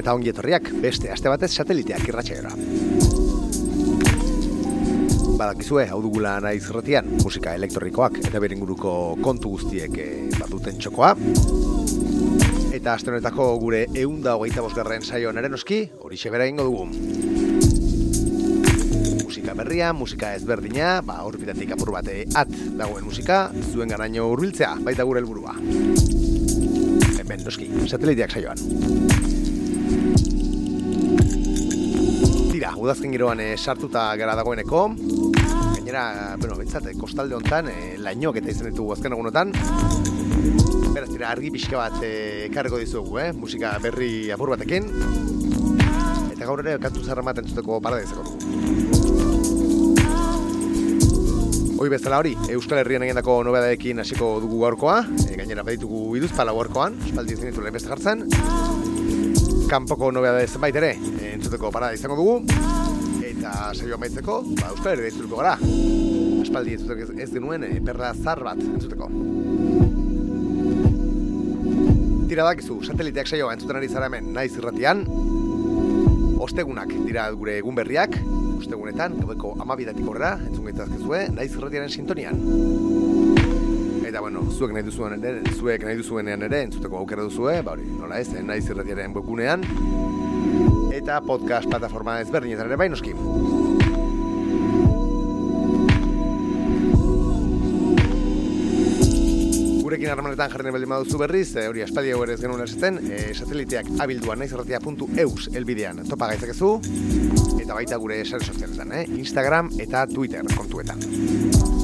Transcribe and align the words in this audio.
Eta 0.00 0.14
ongi 0.16 0.32
etorriak 0.32 0.70
beste 0.80 1.10
aste 1.12 1.28
batez 1.28 1.50
sateliteak 1.52 2.06
irratsaioa. 2.08 2.54
Badakizue, 5.40 5.86
hau 5.88 6.00
dugula 6.04 6.34
naiz 6.44 6.62
irratian, 6.66 7.06
musika 7.24 7.54
elektronikoak 7.56 8.18
eta 8.20 8.40
bere 8.42 8.56
inguruko 8.56 8.92
kontu 9.24 9.54
guztiek 9.54 9.94
e, 9.96 10.08
baduten 10.36 10.80
txokoa. 10.80 11.14
Eta 12.76 12.94
aste 12.94 13.12
honetako 13.12 13.46
gure 13.62 13.86
eunda 14.02 14.36
hogeita 14.36 14.64
bosgarren 14.64 15.04
saio 15.04 15.32
naren 15.32 15.56
oski, 15.56 15.82
hori 16.00 16.20
xebera 16.20 16.48
ingo 16.48 16.68
dugu. 16.68 16.84
Musika 19.24 19.56
berria, 19.56 19.94
musika 19.96 20.34
ezberdina, 20.36 20.98
ba, 21.06 21.22
horpitatik 21.28 21.72
apur 21.76 21.92
bate 21.96 22.22
at 22.36 22.52
dagoen 22.76 23.08
musika, 23.08 23.46
zuen 23.72 23.92
ganaino 23.92 24.28
hurbiltzea, 24.32 24.74
baita 24.84 25.08
gure 25.08 25.24
helburua. 25.24 25.56
Hemen, 27.16 27.48
noski, 27.48 27.72
sateliteak 27.88 28.36
saioan. 28.36 29.09
Tira, 32.50 32.74
udazken 32.76 33.12
giroan 33.14 33.40
e, 33.40 33.56
sartuta 33.56 34.02
gara 34.20 34.34
dagoeneko. 34.36 34.82
Gainera, 35.74 36.36
bueno, 36.36 36.56
bentsat, 36.58 36.90
kostalde 37.00 37.34
hontan, 37.38 37.70
e, 37.72 37.96
lainok 38.02 38.36
eta 38.42 38.50
izan 38.52 38.68
ditugu 38.70 38.92
azken 38.96 39.14
egunotan. 39.16 39.54
Beraz, 40.90 41.08
tira, 41.08 41.30
argi 41.30 41.50
pixka 41.54 41.78
bat 41.78 41.96
ekarriko 42.04 42.78
dizugu, 42.82 43.18
eh? 43.22 43.30
musika 43.32 43.72
berri 43.82 44.30
apur 44.34 44.52
batekin. 44.52 44.90
Eta 46.34 46.44
gaur 46.44 46.60
ere, 46.64 46.76
kantu 46.82 47.04
zarra 47.06 47.24
bat 47.24 47.40
entzuteko 47.42 47.80
parada 47.80 48.04
izako 48.04 48.22
dugu. 48.28 48.38
Hoi 51.80 51.88
bezala 51.88 52.18
hori, 52.20 52.34
Euskal 52.52 52.82
Herrian 52.82 53.06
egendako 53.06 53.38
nobedadekin 53.46 54.04
hasiko 54.04 54.34
dugu 54.44 54.60
gaurkoa. 54.66 54.98
E, 55.30 55.32
gainera, 55.40 55.64
baditugu 55.64 56.10
iduzpala 56.20 56.52
gaurkoan, 56.52 57.00
espaldi 57.08 57.38
izan 57.38 57.48
ditu 57.48 57.64
lehen 57.64 57.78
beste 57.80 57.88
jartzen 57.88 58.69
kanpoko 59.70 60.10
nobedade 60.10 60.48
zenbait 60.50 60.74
ere 60.74 60.88
eh, 60.96 61.34
entzuteko 61.36 61.70
parada 61.70 61.94
izango 61.94 62.16
dugu. 62.18 62.40
Eta 63.22 63.52
saio 63.70 63.94
amaitzeko 63.94 64.40
ba 64.58 64.72
euskal 64.72 64.96
ere 64.96 65.06
deitzuluko 65.06 65.38
gara. 65.38 65.52
Aspaldi 66.42 66.74
entzuteko 66.74 67.14
ez 67.22 67.28
genuen 67.30 67.66
e, 67.68 67.70
perra 67.86 68.10
zar 68.16 68.42
bat 68.48 68.58
entzuteko. 68.58 69.06
Tira 72.30 72.48
dakizu 72.50 72.80
sateliteak 72.86 73.30
saioa 73.30 73.54
entzuten 73.54 73.78
ari 73.78 73.90
zara 73.92 74.10
hemen 74.10 74.32
naiz 74.34 74.50
irratian. 74.58 75.04
Ostegunak 76.42 76.90
dira 77.06 77.28
gure 77.30 77.60
egun 77.62 77.78
berriak. 77.78 78.18
Ostegunetan 78.58 79.20
gabeko 79.22 79.54
amabidatik 79.62 80.06
horrela 80.06 80.34
entzun 80.48 80.66
gaitazkezue 80.66 81.28
naiz 81.36 81.52
irratiaren 81.54 81.94
sintonian 81.94 83.29
eta 84.10 84.20
bueno, 84.20 84.42
zuek 84.50 84.72
nahi 84.74 84.82
duzuen 84.82 85.12
ere, 85.22 85.38
zuek 85.54 85.84
nahi 85.86 85.98
duzuenean 86.00 86.42
ere, 86.42 86.64
entzuteko 86.66 86.98
aukera 86.98 87.22
duzue, 87.22 87.60
ba 87.62 87.76
hori, 87.76 87.84
nola 87.94 88.18
ez, 88.18 88.32
eh, 88.34 88.42
naiz 88.42 88.64
irratiaren 88.66 89.14
webgunean, 89.14 89.62
eta 90.96 91.20
podcast 91.22 91.70
plataforma 91.70 92.16
ezberdinetan 92.24 92.66
ere 92.66 92.78
bainoski. 92.80 93.14
Gurekin 99.84 100.10
harremanetan 100.10 100.50
jarren 100.50 100.74
baldin 100.74 100.90
baduzu 100.90 101.20
berriz, 101.22 101.48
e, 101.54 101.68
hori 101.70 101.84
aspaldi 101.86 102.10
hau 102.14 102.24
ere 102.26 102.34
ez 102.34 102.42
genuen 102.42 102.66
esaten, 102.66 102.98
e, 103.06 103.20
sateliteak 103.34 103.92
abilduan 104.02 104.42
naizerratia.eus 104.42 105.52
elbidean 105.54 106.02
topa 106.10 106.32
gaitzakezu, 106.32 106.72
eta 107.60 107.78
baita 107.78 107.98
gure 108.02 108.24
sare 108.24 108.42
sozialetan, 108.42 108.90
eh? 108.98 109.04
Instagram 109.20 109.70
eta 109.86 110.08
Twitter 110.10 110.50
kontuetan. 110.56 111.79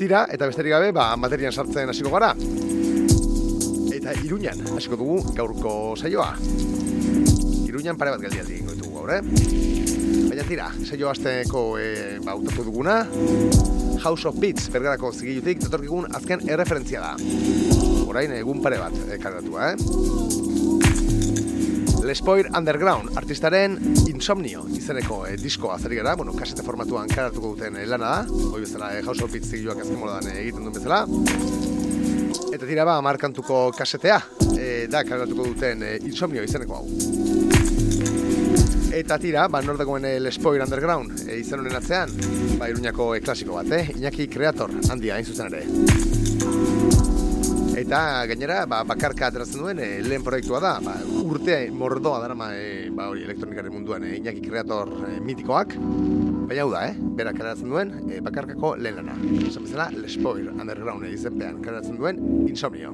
Tira, 0.00 0.22
eta 0.32 0.46
besterik 0.48 0.72
gabe, 0.72 0.94
ba, 0.96 1.10
materian 1.20 1.52
sartzen 1.52 1.90
hasiko 1.92 2.08
gara. 2.14 2.30
Eta 3.92 4.14
Iruñan 4.24 4.62
hasiko 4.72 4.96
dugu 4.96 5.18
gaurko 5.36 5.72
saioa. 5.92 6.30
Iruñan 7.68 8.00
pare 8.00 8.14
bat 8.14 8.24
geldialdi 8.24 8.62
ingo 8.62 8.72
ditugu 8.78 8.94
gaur, 8.96 9.12
eh? 9.12 9.20
Baina 10.30 10.46
tira, 10.48 10.70
saio 10.88 11.10
hasteko 11.10 11.64
e, 11.76 12.16
ba, 12.24 12.32
utatu 12.32 12.64
duguna, 12.64 13.02
House 14.00 14.24
of 14.24 14.40
Beats 14.40 14.72
bergarako 14.72 15.12
zigilutik 15.12 15.60
datorkigun 15.66 16.08
azken 16.16 16.48
erreferentzia 16.48 17.04
da. 17.04 17.12
Orain 18.08 18.32
egun 18.40 18.64
pare 18.64 18.80
bat 18.80 18.96
e, 19.04 19.20
kargatua, 19.20 19.74
eh? 19.74 20.49
Lespoir 22.10 22.48
Underground 22.58 23.14
artistaren 23.14 23.76
Insomnio 24.10 24.64
izeneko 24.74 25.20
e, 25.28 25.36
diskoa 25.38 25.76
zari 25.78 26.00
gara, 26.00 26.16
bueno, 26.18 26.32
kasete 26.34 26.64
formatuan 26.66 27.06
karatuko 27.06 27.52
duten 27.52 27.76
e, 27.78 27.84
lana 27.86 28.08
da, 28.16 28.40
hoi 28.48 28.64
bezala 28.64 28.88
e, 28.96 29.04
House 29.04 29.22
of 29.22 29.30
Beats 29.30 29.52
zigiluak 29.52 29.84
azken 29.84 30.26
egiten 30.32 30.66
duen 30.66 30.74
bezala. 30.74 31.04
Eta 32.50 32.66
tira 32.66 32.88
ba, 32.88 32.96
markantuko 33.06 33.60
kasetea, 33.78 34.18
e, 34.56 34.88
da 34.90 35.04
karatuko 35.06 35.46
duten 35.52 35.86
e, 35.86 35.92
Insomnio 36.10 36.42
izeneko 36.42 36.80
hau. 36.80 36.90
Eta 38.90 39.22
tira, 39.22 39.46
ba, 39.46 39.62
nor 39.62 39.78
dagoen 39.78 40.10
e, 40.10 40.16
Lespoir 40.18 40.66
Underground 40.66 41.28
e, 41.28 41.38
izan 41.44 41.62
honen 41.62 41.78
atzean, 41.78 42.10
ba, 42.58 42.72
iruñako 42.74 43.12
e, 43.14 43.22
klasiko 43.22 43.54
bat, 43.60 43.70
eh? 43.78 43.86
Iñaki 44.00 44.26
Kreator 44.34 44.74
handia, 44.90 45.14
hain 45.14 45.30
zuzen 45.30 45.54
ere. 45.54 46.39
Eta 47.80 48.26
gainera, 48.28 48.66
ba, 48.68 48.82
bakarka 48.84 49.30
ateratzen 49.30 49.62
duen 49.62 49.78
e, 49.80 49.86
lehen 50.04 50.20
proiektua 50.20 50.58
da, 50.60 50.74
ba, 50.84 50.98
urte 51.24 51.54
mordoa 51.72 52.18
darama 52.20 52.50
e, 52.52 52.90
ba, 52.92 53.06
hori 53.08 53.22
elektronikaren 53.24 53.72
munduan 53.72 54.04
e, 54.04 54.10
Iñaki 54.18 54.42
Kreator 54.44 54.90
e, 55.06 55.14
mitikoak, 55.24 55.72
baina 56.50 56.66
hau 56.66 56.68
da, 56.74 56.82
eh? 56.90 56.92
berak 57.16 57.38
ateratzen 57.38 57.72
duen 57.72 57.94
e, 58.04 58.18
bakarkako 58.26 58.74
lehen 58.76 59.00
lana. 59.00 59.16
Esan 59.48 59.64
bezala, 59.64 59.88
Lespoir 59.96 60.50
Underground 60.52 61.08
izenpean 61.08 61.62
ateratzen 61.62 61.96
duen 61.96 62.20
Insomnio. 62.50 62.92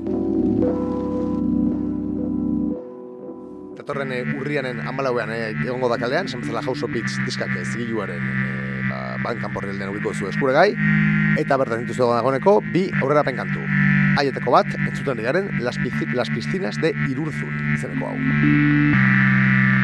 Datorren 3.81 4.15
e, 4.15 4.23
urrianen 4.39 4.85
amalauean 4.87 5.35
e, 5.35 5.41
egongo 5.67 5.91
da 5.91 5.99
kalean, 5.99 6.31
esan 6.31 6.47
bezala 6.47 6.63
House 6.63 6.87
of 6.87 6.95
Beats 6.95 7.19
diskak 7.27 7.51
e, 7.59 7.67
zigiluaren 7.73 8.23
e, 8.23 8.49
ba, 8.93 9.03
bankan 9.27 9.51
porri 9.51 9.75
ubiko 9.91 10.15
zu 10.15 10.31
eskuregai, 10.31 10.71
eta 11.43 11.59
bertan 11.59 11.83
dituzu 11.83 12.07
dagoeneko 12.15 12.61
bi 12.71 12.87
aurrera 13.03 13.27
penkantu. 13.27 13.67
Aieteko 14.17 14.55
bat, 14.55 14.71
entzuten 14.79 15.19
digaren, 15.21 15.51
las, 15.61 15.77
las 16.15 16.31
piscinas 16.31 16.81
de 16.81 16.95
Irurzun, 17.11 17.75
izeneko 17.75 18.09
hau. 18.09 19.76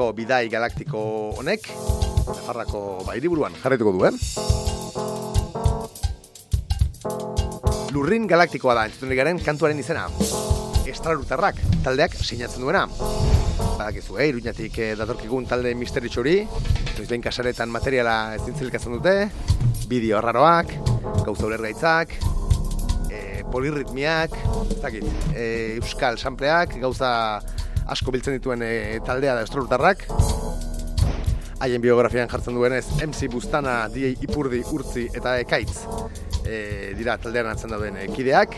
Gaurko 0.00 0.16
bidai 0.16 0.48
galaktiko 0.48 1.00
honek, 1.36 1.66
Nafarrako 2.24 3.02
ba, 3.04 3.16
hiriburuan 3.18 3.52
jarraituko 3.60 3.92
duen. 3.92 4.16
Lurrin 7.92 8.28
galaktikoa 8.30 8.76
da, 8.78 8.86
entzuten 8.88 9.12
garen 9.18 9.40
kantuaren 9.44 9.82
izena. 9.82 10.06
Estralutarrak 10.88 11.60
taldeak 11.84 12.16
sinatzen 12.16 12.64
duena. 12.64 12.86
Badakizu, 13.76 14.16
eh, 14.16 14.30
iruñatik 14.30 14.78
eh, 14.78 14.94
datorkigun 14.96 15.44
talde 15.50 15.74
misteritxo 15.76 16.24
hori, 16.24 16.38
noiz 16.46 17.06
behin 17.06 17.24
kasaretan 17.24 17.68
materiala 17.68 18.36
ez 18.38 18.42
zintzelikatzen 18.46 18.96
dute, 18.96 19.14
bideo 19.90 20.16
arraroak, 20.22 20.72
gauza 21.26 21.48
ulergaitzak, 21.48 22.16
e, 23.10 23.42
polirritmiak, 23.52 24.36
ez 24.68 24.80
dakit, 24.80 25.08
e, 25.34 25.46
euskal 25.80 26.16
sampleak, 26.20 26.78
gauza 26.80 27.10
asko 27.88 28.12
biltzen 28.12 28.36
dituen 28.38 28.62
e, 28.62 29.00
taldea 29.06 29.34
da 29.38 29.46
estralutarrak, 29.46 30.06
haien 31.60 31.82
biografian 31.84 32.28
jartzen 32.28 32.56
duenez 32.56 32.86
MC 33.04 33.28
Bustana, 33.32 33.82
DJ 33.92 34.16
Ipurdi, 34.24 34.62
Urtzi 34.72 35.06
eta 35.12 35.36
Ekaitz 35.42 35.82
e, 36.44 36.92
dira 36.96 37.18
taldean 37.20 37.52
atzen 37.52 37.72
dauden 37.72 38.00
e, 38.00 38.08
kideak. 38.14 38.56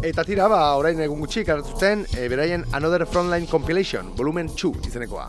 Eta 0.00 0.24
tira, 0.24 0.46
ba, 0.48 0.62
orain 0.80 1.00
egun 1.04 1.20
gutxi 1.20 1.44
kartzuten 1.44 2.06
e, 2.16 2.24
beraien 2.32 2.64
Another 2.76 3.04
Frontline 3.04 3.48
Compilation, 3.50 4.14
volumen 4.16 4.48
2 4.56 4.86
izenekoa. 4.88 5.26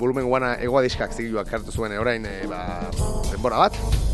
Volumen 0.00 0.26
1 0.26 0.56
egoa 0.66 0.82
diskak 0.82 1.14
zigiluak 1.14 1.50
kartu 1.50 1.74
zuen 1.74 1.94
orain 1.98 2.26
e, 2.26 2.40
ba, 2.50 2.64
denbora 3.30 3.68
bat. 3.68 4.11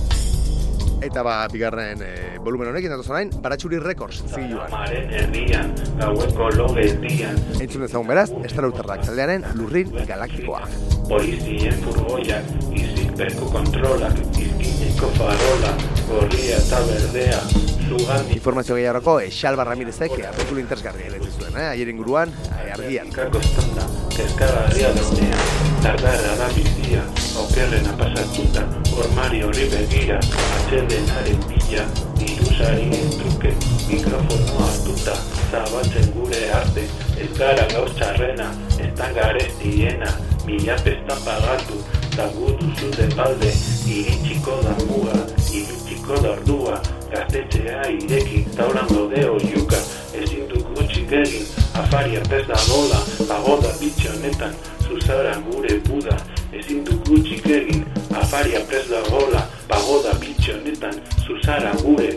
Eta 1.01 1.23
ba, 1.23 1.47
bigarren 1.53 2.01
e, 2.03 2.39
volumen 2.43 2.73
honekin 2.73 2.91
datoz 2.91 3.07
orain, 3.13 3.31
Baratxuri 3.43 3.79
Records 3.79 4.19
zigiluan. 4.27 4.71
Maren 4.73 5.13
herrian, 5.15 5.71
gaueko 6.01 6.49
logetian, 6.57 7.39
Entzun 7.63 7.85
dezagun 7.85 8.09
beraz, 8.11 8.29
estrautarrak 8.49 9.05
taldearen 9.07 9.47
lurrin 9.55 9.93
galaktikoa. 10.09 10.65
polizien 11.09 11.79
furgoiak, 11.85 12.51
iziperko 12.77 13.47
kontrolak, 13.55 14.19
izkineko 14.35 15.09
farola, 15.15 15.71
gorria 16.11 16.59
eta 16.59 16.83
berdea, 16.91 17.39
zugan 17.87 18.35
Informazio 18.35 18.75
gehiagorako, 18.77 19.21
e, 19.21 19.31
Xalba 19.31 19.65
Ramirezek 19.71 20.19
artikulu 20.33 20.61
interesgarria 20.61 21.09
eletzi 21.13 21.31
zuen, 21.39 21.55
eh? 21.57 21.69
Ayer 21.71 21.89
inguruan, 21.95 22.35
argian. 22.75 23.15
Kakostanda, 23.15 23.87
kezkagarria 24.19 24.93
daunea, 24.99 25.41
dardarra 25.87 26.37
da 26.43 26.51
bizia, 26.59 27.07
okerrena 27.43 27.93
pasatuta, 27.99 28.63
ormari 28.99 29.43
horri 29.43 29.67
begira, 29.73 30.19
atxedenaren 30.59 31.41
bila, 31.49 31.85
dirusari 32.19 32.89
truke, 33.19 33.53
mikrofono 33.89 34.65
hartuta, 34.65 35.15
zabatzen 35.51 36.11
gure 36.17 36.41
arte, 36.61 36.87
ez 37.21 37.31
gara 37.39 37.67
gauz 37.73 37.93
txarrena, 37.99 38.49
ez 38.79 38.91
da 38.99 39.11
garestiena, 39.19 40.11
mila 40.47 40.77
pestan 40.85 41.23
pagatu, 41.27 41.79
da 42.17 42.27
gu 42.35 42.55
duzu 42.61 42.91
de 42.97 43.07
balde, 43.15 43.53
iritsiko 43.87 44.59
da 44.67 44.75
muga, 44.89 45.21
iritsiko 45.53 46.21
da 46.25 46.35
ordua, 46.35 46.81
gaztetxea 47.13 47.87
ireki, 48.01 48.45
taulan 48.57 48.91
dode 48.91 49.25
oiuka, 49.37 49.81
ezin 50.19 50.51
du 50.51 50.65
gutxik 50.73 51.15
egin, 51.23 51.47
Afaria 51.79 52.21
pez 52.27 52.43
da 52.49 52.57
gola, 52.67 52.99
pagoda 53.29 53.71
bitxe 53.79 54.09
honetan, 54.11 54.55
zuzara 54.83 55.37
gure 55.47 55.77
buda, 55.87 56.17
ezin 56.53 56.85
du 56.85 56.99
gutxik 57.09 57.47
egin. 57.47 57.85
Afaria 58.15 58.61
prez 58.69 58.87
da 58.91 59.03
gola, 59.11 59.47
pagoda 59.69 60.15
bitxe 60.21 60.59
honetan, 60.59 61.03
zuzara 61.27 61.75
gure 61.83 62.15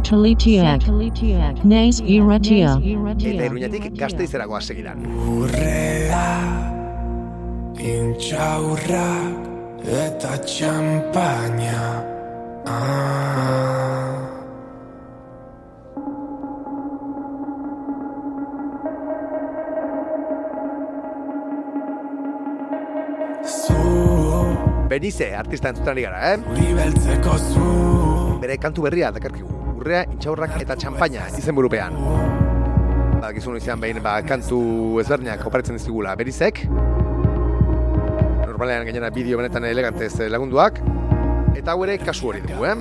Satelitiak. 0.00 0.86
Naiz 1.68 2.00
irratia. 2.00 2.76
Eta 2.80 3.44
iruñatik 3.44 3.90
gazteizeragoa 3.98 4.60
segidan. 4.64 5.04
Urrea, 5.28 6.28
intxaurra 7.76 9.08
eta 9.84 10.38
txampaina. 10.46 11.82
Ah. 12.64 13.92
Benize, 24.92 25.30
artista 25.34 25.70
entzutan 25.72 25.96
gara, 26.04 26.34
eh? 26.34 26.40
uri 26.52 26.74
beltzeko 26.76 27.38
zu. 27.40 27.68
Bere 28.42 28.58
kantu 28.60 28.84
berria 28.84 29.08
dakarkigu. 29.10 29.61
Urrea, 29.82 30.04
intxaurrak 30.14 30.60
eta 30.62 30.76
txampaina 30.78 31.24
izen 31.34 31.56
burupean. 31.58 31.96
Badakizun 33.16 33.56
izan 33.58 33.80
behin 33.82 33.98
ba, 34.04 34.12
kantu 34.22 34.60
ezberdinak 35.02 35.42
oparitzen 35.48 35.74
dizkigula 35.74 36.12
berizek. 36.20 36.60
Normalean 38.46 38.86
gainera 38.86 39.10
bideo 39.10 39.40
benetan 39.40 39.66
elegantez 39.66 40.12
lagunduak. 40.30 40.78
Eta 41.58 41.74
hau 41.74 41.82
ere 41.88 41.98
kasu 41.98 42.30
hori 42.30 42.44
dugu, 42.46 42.68
eh? 42.68 42.76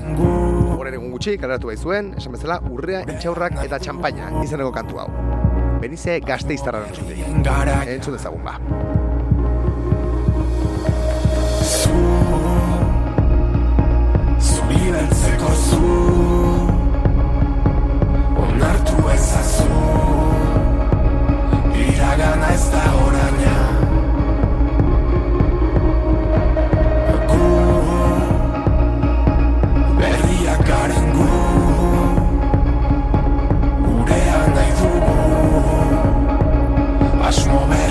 Horren 0.78 1.00
egun 1.00 1.10
gutxi, 1.16 1.40
kaleratu 1.42 1.72
bai 1.72 1.78
zuen, 1.80 2.14
esan 2.22 2.38
bezala, 2.38 2.62
urrea, 2.70 3.02
intxaurrak 3.10 3.58
eta 3.66 3.82
txampaina 3.82 4.30
izeneko 4.46 4.70
kantu 4.78 5.02
hau. 5.02 5.10
Benize 5.82 6.20
gazte 6.22 6.54
iztarra 6.54 6.86
entzun 6.86 7.42
Gara 7.42 7.82
Entzun 7.90 8.14
dezagun 8.20 8.46
ba. 8.46 8.60
Ez 22.54 22.64
da 22.74 22.84
oraina. 23.06 23.56
Gu, 27.30 27.46
berriak 30.00 30.62
garen 30.70 31.08
gu, 31.18 31.30
gurea 33.86 34.42
nahi 34.56 34.72
dugu, 34.80 35.18
asmo 37.30 37.60
berrien 37.70 37.91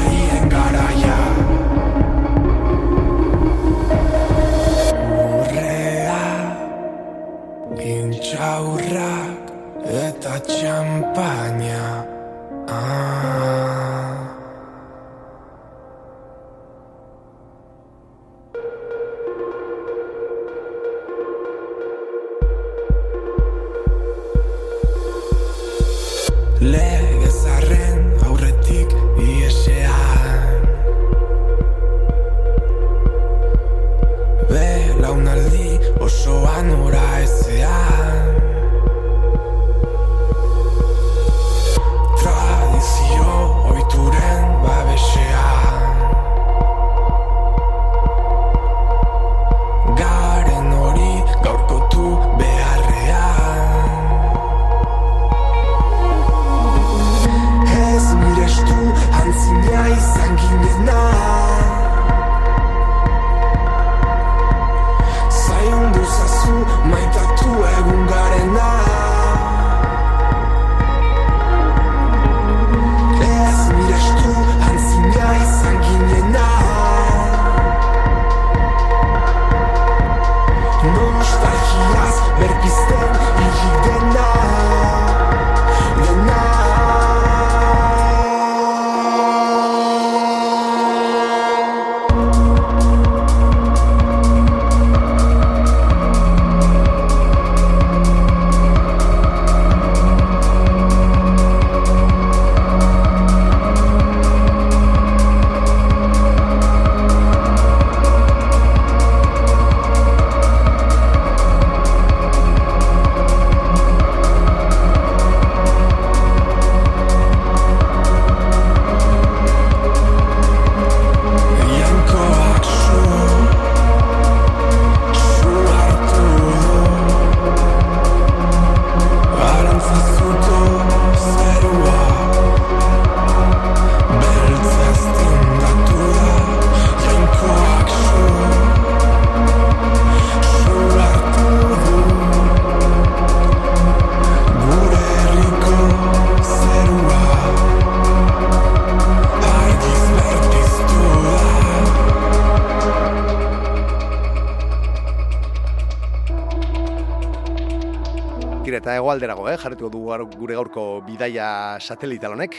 hegoalderago, 159.10 159.48
eh? 159.50 159.56
jarretuko 159.58 159.90
gaur- 160.06 160.36
gure 160.38 160.54
gaurko 160.54 161.02
bidaia 161.02 161.78
satelital 161.80 162.32
honek. 162.36 162.54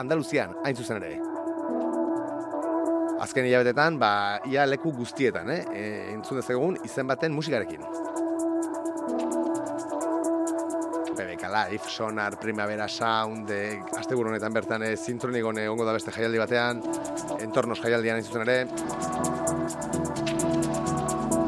Andaluzian, 0.00 0.54
hain 0.64 0.76
zuzen 0.76 0.96
ere. 1.02 1.18
Azken 3.20 3.44
hilabetetan, 3.44 3.98
ba, 3.98 4.40
ia 4.50 4.64
leku 4.66 4.92
guztietan, 4.96 5.50
eh? 5.50 5.60
E, 5.72 5.84
entzun 6.14 6.40
dezagun 6.40 6.78
izen 6.84 7.06
baten 7.06 7.32
musikarekin. 7.32 7.84
BBK 11.14 11.44
Live, 11.52 11.84
Sonar, 11.88 12.38
Primavera 12.40 12.88
Sound, 12.88 13.50
e, 13.50 13.78
asteburu 13.98 14.30
honetan 14.32 14.52
bertan 14.52 14.82
e, 14.82 14.96
zintronik 14.96 15.44
egongo 15.44 15.84
da 15.84 15.92
beste 15.92 16.10
jaialdi 16.16 16.38
batean, 16.42 16.82
entornos 17.40 17.80
jaialdian 17.84 18.16
hain 18.16 18.24
zuzen 18.24 18.48
ere. 18.48 18.64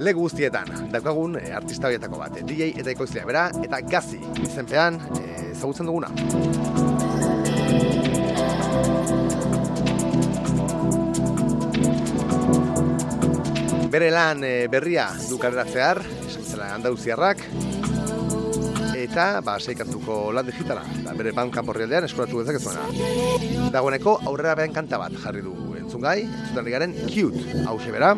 Legu 0.07 0.23
guztietan, 0.23 0.69
daukagun 0.93 1.33
e, 1.41 1.49
artista 1.51 1.89
horietako 1.89 2.21
bat, 2.21 2.37
e, 2.39 2.45
DJ 2.47 2.69
eta 2.79 2.93
ekoizlea 2.93 3.25
bera, 3.27 3.49
eta 3.67 3.81
gazi 3.91 4.21
izenpean 4.45 5.01
e, 5.19 5.23
ezagutzen 5.51 5.89
duguna. 5.91 6.13
Bere 13.91 14.13
lan 14.15 14.47
e, 14.47 14.53
berria 14.71 15.09
du 15.27 15.41
kaleratzear, 15.43 16.05
esan 16.29 16.47
zela 16.53 16.71
Andaluziarrak, 16.77 17.43
eta 18.95 19.29
ba, 19.43 19.59
seikatuko 19.59 20.31
lan 20.39 20.47
digitala, 20.47 20.87
da 21.03 21.19
bere 21.19 21.35
bankan 21.35 21.67
porrialdean 21.67 22.07
eskuratu 22.07 22.45
dezakezuena. 22.45 22.87
Dagoeneko 23.75 24.21
aurrera 24.23 24.55
behan 24.63 24.79
kanta 24.79 25.03
bat 25.03 25.19
jarri 25.25 25.43
du 25.43 25.57
entzungai, 25.83 26.21
entzuten 26.31 26.63
ari 26.63 26.79
garen 26.79 26.99
Cute, 27.11 27.65
hau 27.67 27.81
bera, 27.91 28.15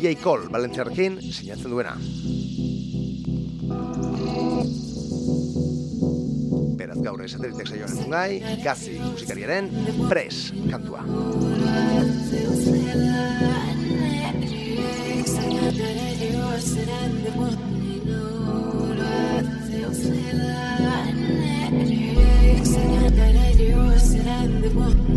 DJ 0.00 0.16
Cole 0.16 0.48
Valentziarekin 0.48 1.18
sinatzen 1.20 1.74
duena. 1.74 1.90
Beraz 6.80 6.96
gaur 7.04 7.20
esaterritek 7.26 7.68
saioan 7.68 7.92
entzun 7.92 8.16
gai, 8.16 8.40
gazi 8.64 8.96
musikariaren 9.02 9.68
pres 10.08 10.54
kantua. 10.70 11.04
Señor, 22.70 23.10
that 24.62 24.76
I. 24.76 25.09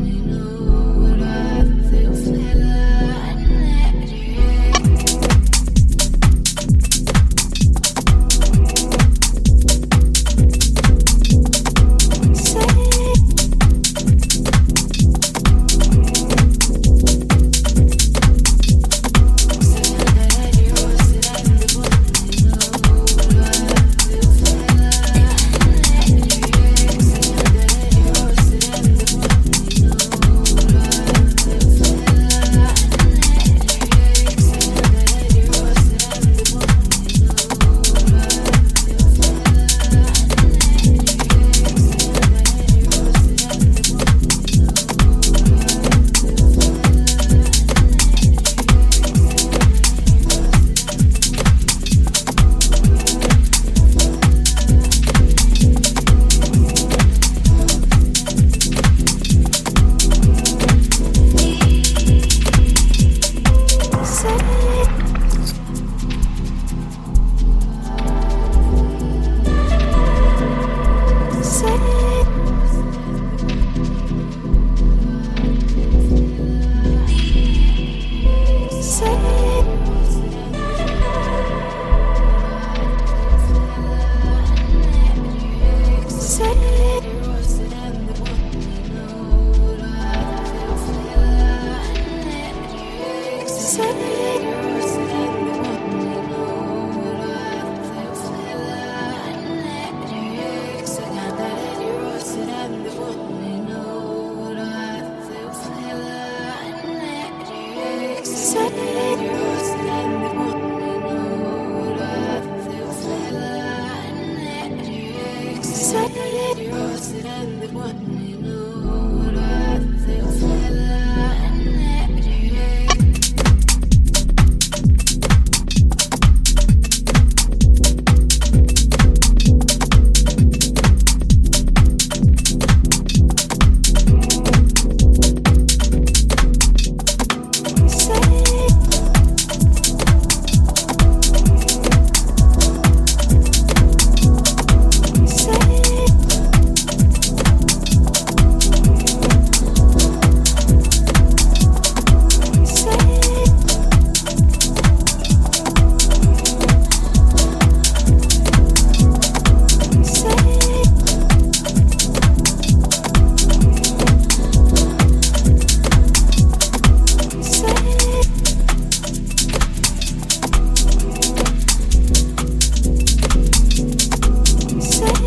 say 174.84 175.23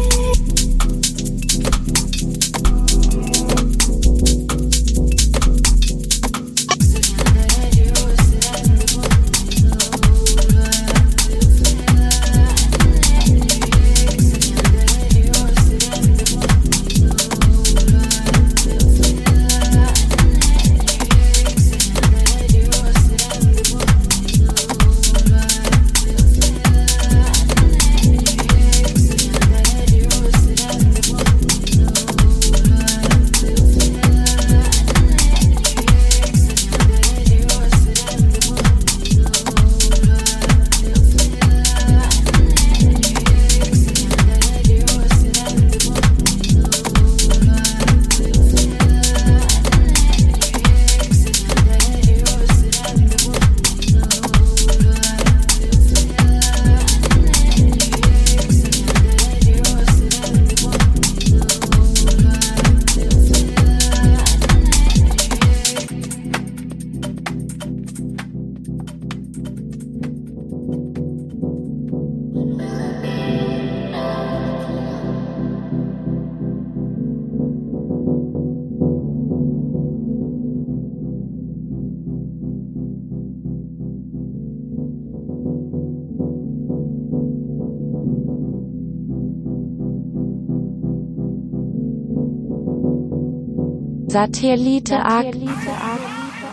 Satellite 94.16 94.96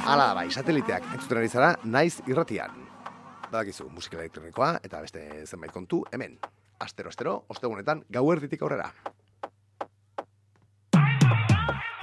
Hala 0.04 0.26
bai, 0.36 0.50
sateliteak 0.52 1.06
entzuten 1.14 1.38
ari 1.40 1.48
zara 1.48 1.70
naiz 1.88 2.18
irratian. 2.28 2.74
Badakizu, 3.46 3.86
musika 3.88 4.18
elektronikoa 4.20 4.82
eta 4.84 5.00
beste 5.00 5.24
zenbait 5.46 5.72
kontu 5.72 6.02
hemen. 6.12 6.36
Astero, 6.84 7.14
astero, 7.14 7.38
ostegunetan 7.48 8.02
gauerditik 8.12 8.66
aurrera. 8.68 8.90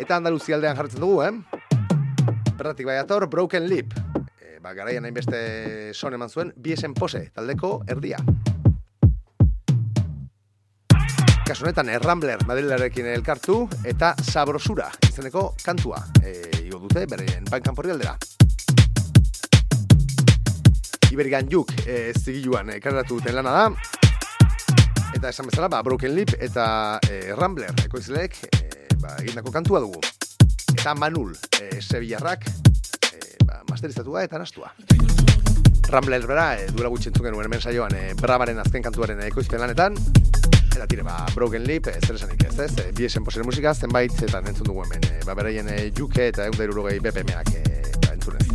Eta 0.01 0.16
Andaluzia 0.16 0.57
aldean 0.57 0.81
jartzen 0.81 1.05
dugu, 1.05 1.20
eh? 1.29 1.35
Bertatik 2.57 2.88
bai 2.88 2.96
ator, 3.03 3.29
Broken 3.29 3.68
Lip. 3.68 3.92
E, 4.40 4.62
ba, 4.64 4.73
garaian 4.73 5.05
hainbeste 5.05 5.92
son 5.92 6.16
eman 6.16 6.33
zuen, 6.33 6.55
biesen 6.57 6.96
pose, 6.96 7.27
taldeko 7.37 7.83
erdia. 7.87 8.25
Kasu 11.50 11.64
honetan, 11.66 11.88
Errambler 11.90 12.44
Madrilerekin 12.46 13.08
elkartu 13.10 13.64
eta 13.82 14.12
Sabrosura 14.22 14.84
izeneko 15.08 15.48
kantua. 15.64 15.98
E, 16.22 16.44
igo 16.60 16.78
dute, 16.84 17.02
beren 17.10 17.48
bankan 17.50 17.74
porri 17.74 17.90
aldera. 17.90 18.12
Iberigan 21.10 21.50
juk 21.50 21.72
e, 21.82 22.12
zigiluan 22.14 22.70
ekarratu 22.76 23.18
duten 23.18 23.34
lana 23.34 23.56
da. 23.56 23.64
Eta 25.18 25.32
esan 25.32 25.50
bezala, 25.50 25.66
ba, 25.66 25.82
Broken 25.82 26.14
Lip 26.14 26.36
eta 26.38 27.00
e, 27.10 27.34
Rambler 27.34 27.74
ekoizleek 27.82 28.38
e, 28.46 28.62
ba, 29.02 29.16
egindako 29.18 29.50
kantua 29.58 29.82
dugu. 29.82 29.98
Eta 30.76 30.94
Manul, 30.94 31.34
e, 31.58 31.80
Sevillarrak, 31.82 32.46
e, 33.10 33.42
ba, 33.42 33.64
masterizatua 33.72 34.22
eta 34.28 34.38
nastua. 34.38 34.70
Rambler 35.90 36.30
bera, 36.30 36.52
e, 36.62 36.70
duela 36.70 36.94
gutxi 36.94 37.10
entzun 37.10 37.26
genuen 37.26 37.50
hemen 37.50 37.66
saioan, 37.66 37.98
e, 37.98 38.14
Bravaren 38.22 38.62
azken 38.62 38.86
kantuaren 38.86 39.26
ekoizpen 39.32 39.66
lanetan. 39.66 39.98
Eta 40.70 40.87
tire, 40.87 41.02
ba, 41.02 41.26
Broken 41.35 41.66
e, 41.68 41.80
zer 41.83 42.14
esanik 42.14 42.44
ez, 42.46 42.59
ez? 42.59 42.72
E, 42.78 42.92
Biesen 42.96 43.24
posere 43.24 43.44
musika, 43.44 43.74
zenbait 43.74 44.12
zetan 44.12 44.46
entzun 44.46 44.66
dugu 44.66 44.85
hemen. 44.85 45.02
E, 45.02 45.24
ba, 45.26 45.35
beraien 45.35 45.68
e, 45.68 45.90
juke 45.96 46.28
eta 46.30 46.46
egun 46.46 46.59
dairurogei 46.59 47.00
BPM-ak 47.02 47.48
e, 47.59 47.62
ba, 48.06 48.14
entzunez. 48.14 48.46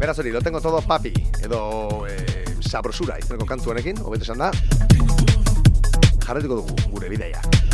Beraz 0.00 0.18
hori, 0.18 0.30
lo 0.34 0.42
tengo 0.42 0.60
todo 0.60 0.82
papi, 0.82 1.14
edo 1.44 2.06
e, 2.08 2.44
sabrosura 2.60 3.18
izeneko 3.22 3.46
kantu 3.46 3.70
honekin, 3.70 4.02
hobeto 4.02 4.26
esan 4.26 4.42
da. 4.42 4.50
Jarretuko 6.26 6.62
dugu 6.62 6.74
gure 6.96 7.08
bideia. 7.12 7.69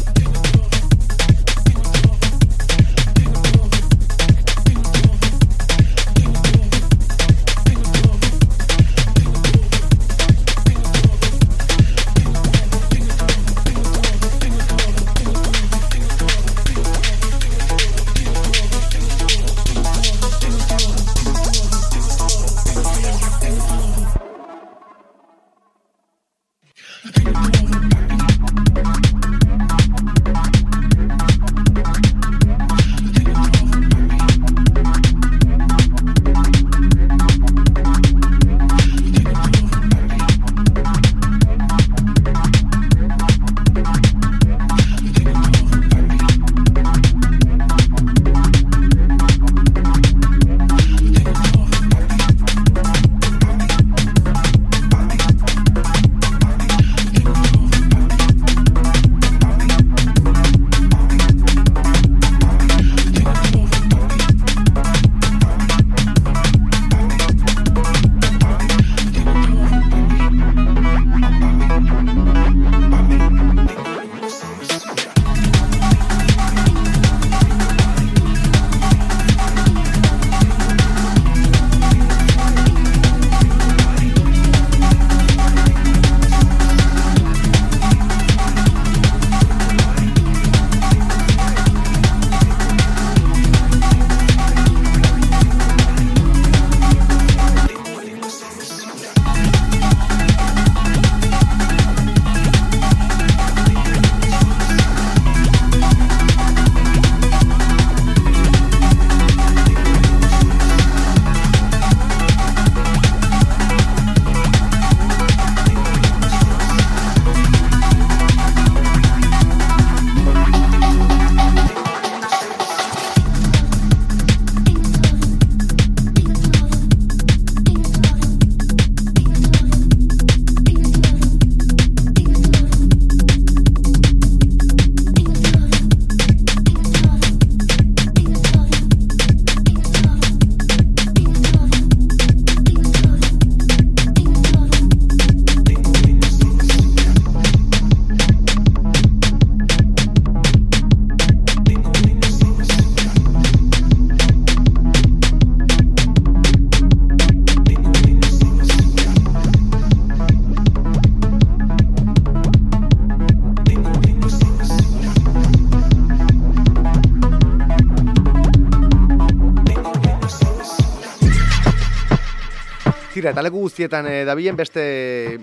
Tira, 173.27 173.33
eta 173.35 173.43
leku 173.43 173.59
guztietan 173.65 174.07
e, 174.07 174.19
dabilen 174.23 174.55
beste 174.55 174.83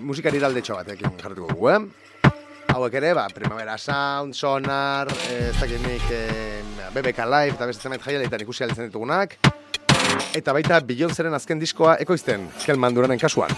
musikari 0.00 0.38
daldetxo 0.40 0.78
batekin 0.78 1.18
jarrituko 1.20 1.50
dugu, 1.52 1.66
eh? 1.68 2.30
Hauek 2.72 2.94
ere, 2.96 3.10
ba, 3.12 3.26
Primavera 3.28 3.74
Sound, 3.76 4.32
Sonar, 4.32 5.10
eh, 5.28 5.50
ez 5.50 5.58
dakit 5.58 5.84
nik, 5.84 6.06
eh, 6.08 6.62
BBK 6.94 7.26
Live, 7.28 7.58
eta 7.58 7.68
beste 7.68 7.84
zenbait 7.84 8.00
jaialetan 8.00 8.40
ikusi 8.40 8.64
alitzen 8.64 8.88
ditugunak. 8.88 9.36
Eta 10.32 10.56
baita 10.56 10.80
Beyoncéren 10.80 11.36
azken 11.36 11.60
diskoa 11.60 11.98
ekoizten, 12.00 12.48
Kelman 12.64 12.96
Duranen 12.96 13.20
kasuan. 13.20 13.52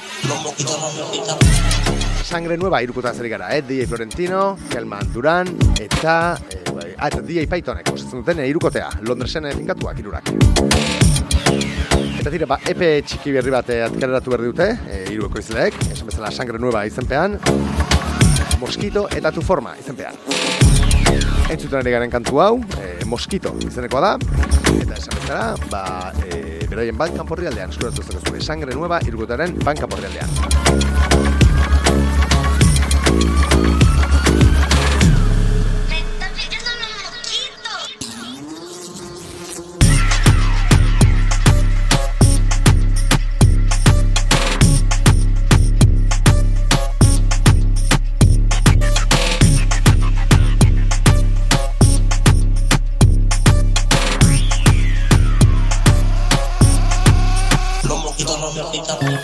Sangre 2.27 2.59
Nueva 2.59 2.83
irukuta 2.83 3.15
zer 3.15 3.31
gara, 3.31 3.55
eh? 3.55 3.63
DJ 3.63 3.87
Florentino, 3.87 4.57
Kelman 4.73 5.15
Duran, 5.15 5.55
eta... 5.79 6.35
Eh, 6.51 6.65
bai, 6.73 6.91
ah, 6.99 7.07
eta 7.13 7.23
DJ 7.23 7.47
Pythonek, 7.47 7.95
osatzen 7.95 8.27
duten 8.27 8.43
irukotea, 8.51 8.91
Londresen 9.07 9.47
eh, 9.47 9.55
finkatuak 9.55 10.03
irurak. 10.03 10.35
Eta 12.27 12.33
tira, 12.35 12.47
ba, 12.51 12.57
epe 12.67 12.87
txiki 13.07 13.31
berri 13.37 13.53
bat 13.55 13.69
eh, 13.71 13.85
atkareratu 13.87 14.33
berri 14.33 14.49
dute, 14.49 14.65
e, 14.91 14.97
hiru 15.13 15.29
ekoizleek, 15.29 15.77
esan 15.95 16.09
bezala 16.09 16.33
sangre 16.35 16.59
nueva 16.59 16.81
izenpean, 16.89 17.37
Mosquito 18.59 19.05
eta 19.15 19.31
tu 19.31 19.45
forma 19.47 19.77
izenpean. 19.79 20.19
Entzuten 21.55 21.79
ari 21.79 21.95
garen 21.95 22.11
kantu 22.11 22.43
hau, 22.43 22.57
e, 22.83 22.89
Mosquito 23.07 23.55
izenekoa 23.63 24.03
da, 24.03 24.13
eta 24.75 24.99
esan 24.99 25.15
bezala, 25.21 25.45
ba, 25.71 25.85
e, 26.27 26.67
beraien 26.67 26.99
bankan 26.99 27.31
porri 27.31 27.47
aldean, 27.47 27.71
eskuratu 27.71 28.03
ez 28.03 28.19
zure 28.19 28.43
sangre 28.43 28.75
nueva 28.75 28.99
irugotaren 29.07 29.55
bankan 29.63 29.95
porri 29.95 30.11
aldean. 30.11 30.76
y 58.19 58.25
todos 58.25 58.55
los 58.55 58.73
gitanos. 58.73 59.21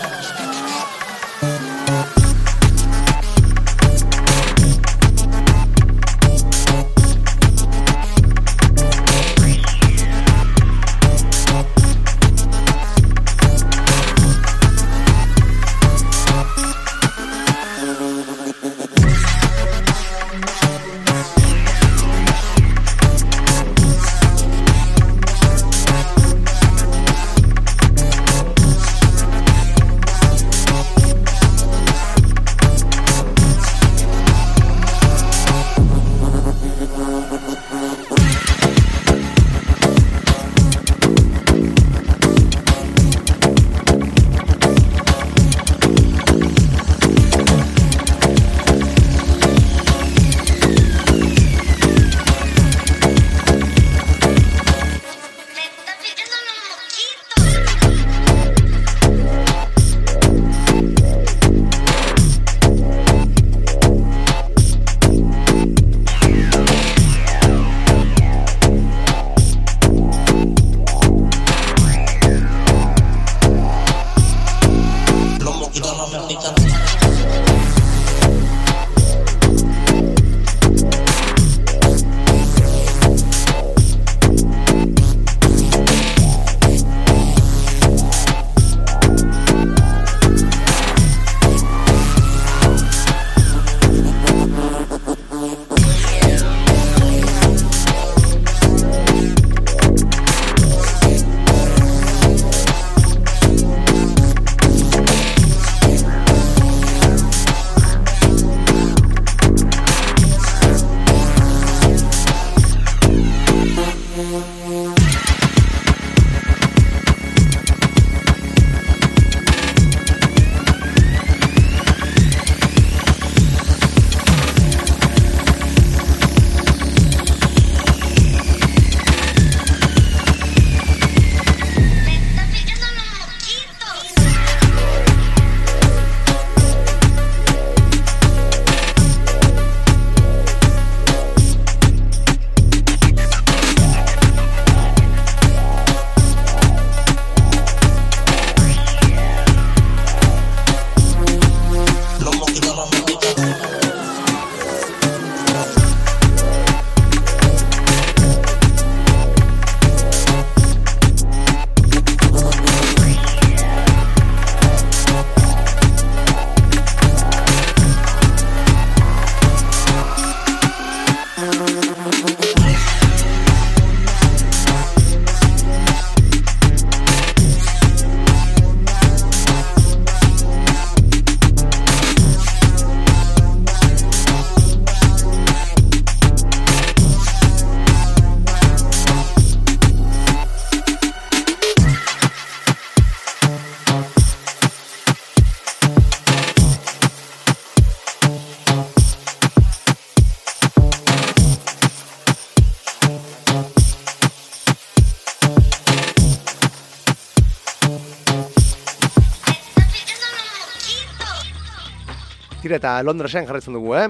Tira 212.73 212.79
eta 212.81 213.03
Londresen 213.05 213.45
jarretzen 213.45 213.75
dugu, 213.77 213.91
eh? 213.93 214.07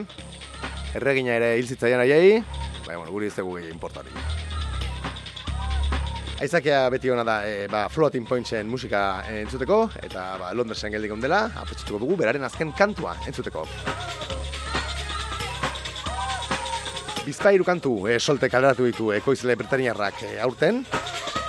Erregina 0.95 1.33
ere 1.35 1.49
hil 1.59 1.67
zitzaian 1.67 1.99
aiei, 1.99 2.37
baina, 2.85 3.01
bueno, 3.01 3.11
guri 3.11 3.27
ez 3.27 3.35
dugu 3.35 3.57
importari. 3.59 4.13
Aizakia 6.47 6.85
beti 6.95 7.11
hona 7.11 7.25
da, 7.27 7.41
e, 7.43 7.67
ba, 7.67 7.89
Floating 7.91 8.23
Pointsen 8.29 8.71
musika 8.71 9.25
entzuteko, 9.33 9.81
eta 9.99 10.29
ba, 10.39 10.53
Londresen 10.55 10.95
geldik 10.95 11.11
ondela, 11.11 11.41
apetxituko 11.59 11.99
dugu, 12.05 12.21
beraren 12.23 12.47
azken 12.47 12.71
kantua 12.79 13.17
entzuteko. 13.27 13.67
Bizpairu 17.27 17.67
kantu 17.67 17.97
e, 18.07 18.21
solte 18.21 18.47
kaleratu 18.47 18.87
ditu 18.87 19.11
ekoizle 19.19 19.59
Britaniarrak 19.59 20.23
e, 20.31 20.37
aurten, 20.47 20.85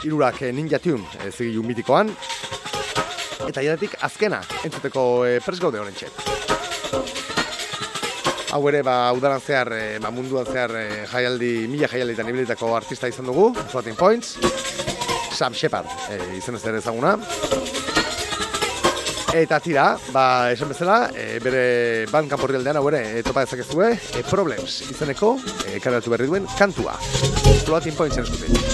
hirurak 0.01 0.41
e, 0.41 0.49
Ninja 0.49 0.81
Tune 0.81 1.05
e, 1.21 1.51
mitikoan, 1.61 2.09
eta 3.45 3.61
jadetik 3.61 3.99
azkena 4.01 4.41
entzuteko 4.65 5.27
e, 5.29 5.41
pres 5.45 5.61
gaude 5.61 5.85
honen 5.85 6.32
Hau 8.53 8.61
ere, 8.69 8.83
ba, 8.85 9.09
udaran 9.17 9.41
zehar, 9.41 9.71
e, 9.73 9.97
ba, 9.97 10.11
munduan 10.13 10.45
zehar 10.45 10.69
e, 10.77 10.83
jaialdi, 11.09 11.65
mila 11.71 11.87
jaialdi 11.89 12.13
eta 12.13 12.25
nibilitako 12.27 12.69
artista 12.77 13.09
izan 13.09 13.25
dugu, 13.25 13.47
Floating 13.71 13.97
Points, 13.97 14.35
Sam 15.33 15.57
Shepard 15.57 15.89
e, 16.13 16.19
izan 16.37 16.59
ez 16.59 16.61
ezaguna. 16.69 17.15
Eta 19.33 19.57
tira, 19.57 19.87
ba, 20.13 20.27
esan 20.53 20.69
bezala, 20.69 20.99
e, 21.17 21.39
bere 21.41 21.65
ban 22.13 22.29
kanporri 22.29 22.61
aldean 22.61 22.77
hau 22.77 22.85
ere, 22.93 23.01
e, 23.17 23.25
topa 23.25 23.47
dezakezue, 23.47 23.89
e, 24.13 24.21
Problems 24.29 24.83
izeneko, 24.85 25.33
e, 25.65 25.81
berri 26.13 26.29
duen, 26.29 26.45
kantua. 26.53 26.93
Floating 27.65 27.97
Points 27.97 28.21
eskutik. 28.21 28.72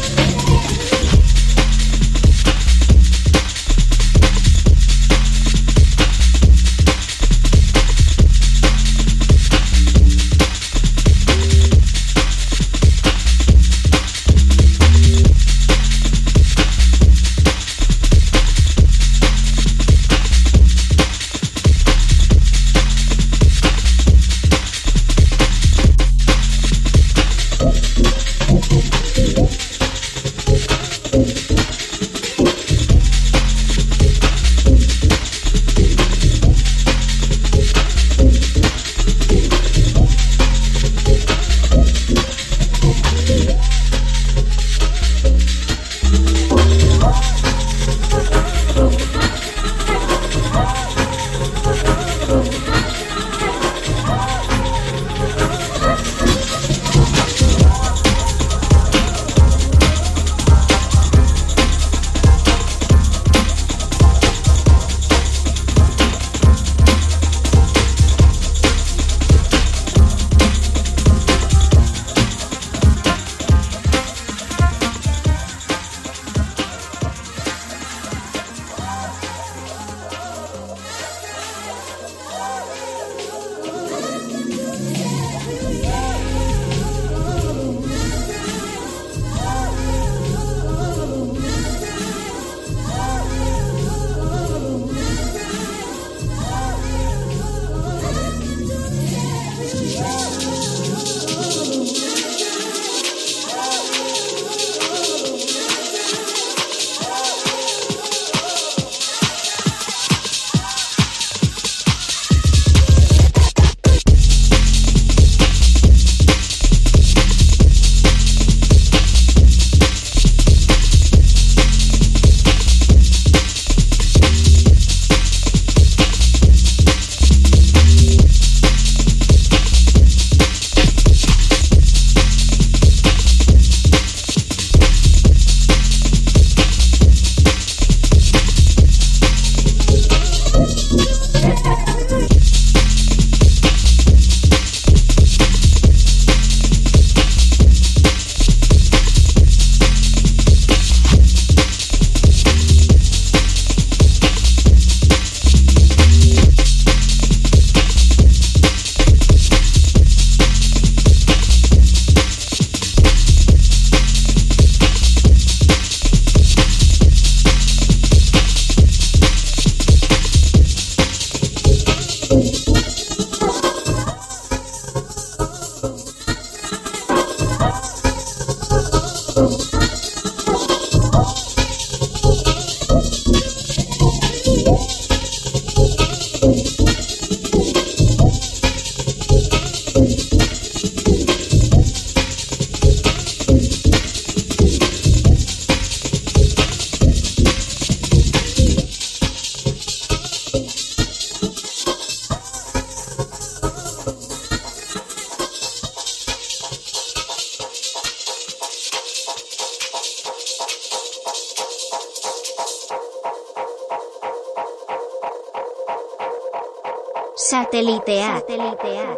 Sateliteak. 217.90 219.18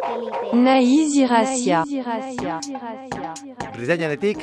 Naiz 0.54 1.12
irratia. 1.16 1.84
Britanianetik 3.76 4.38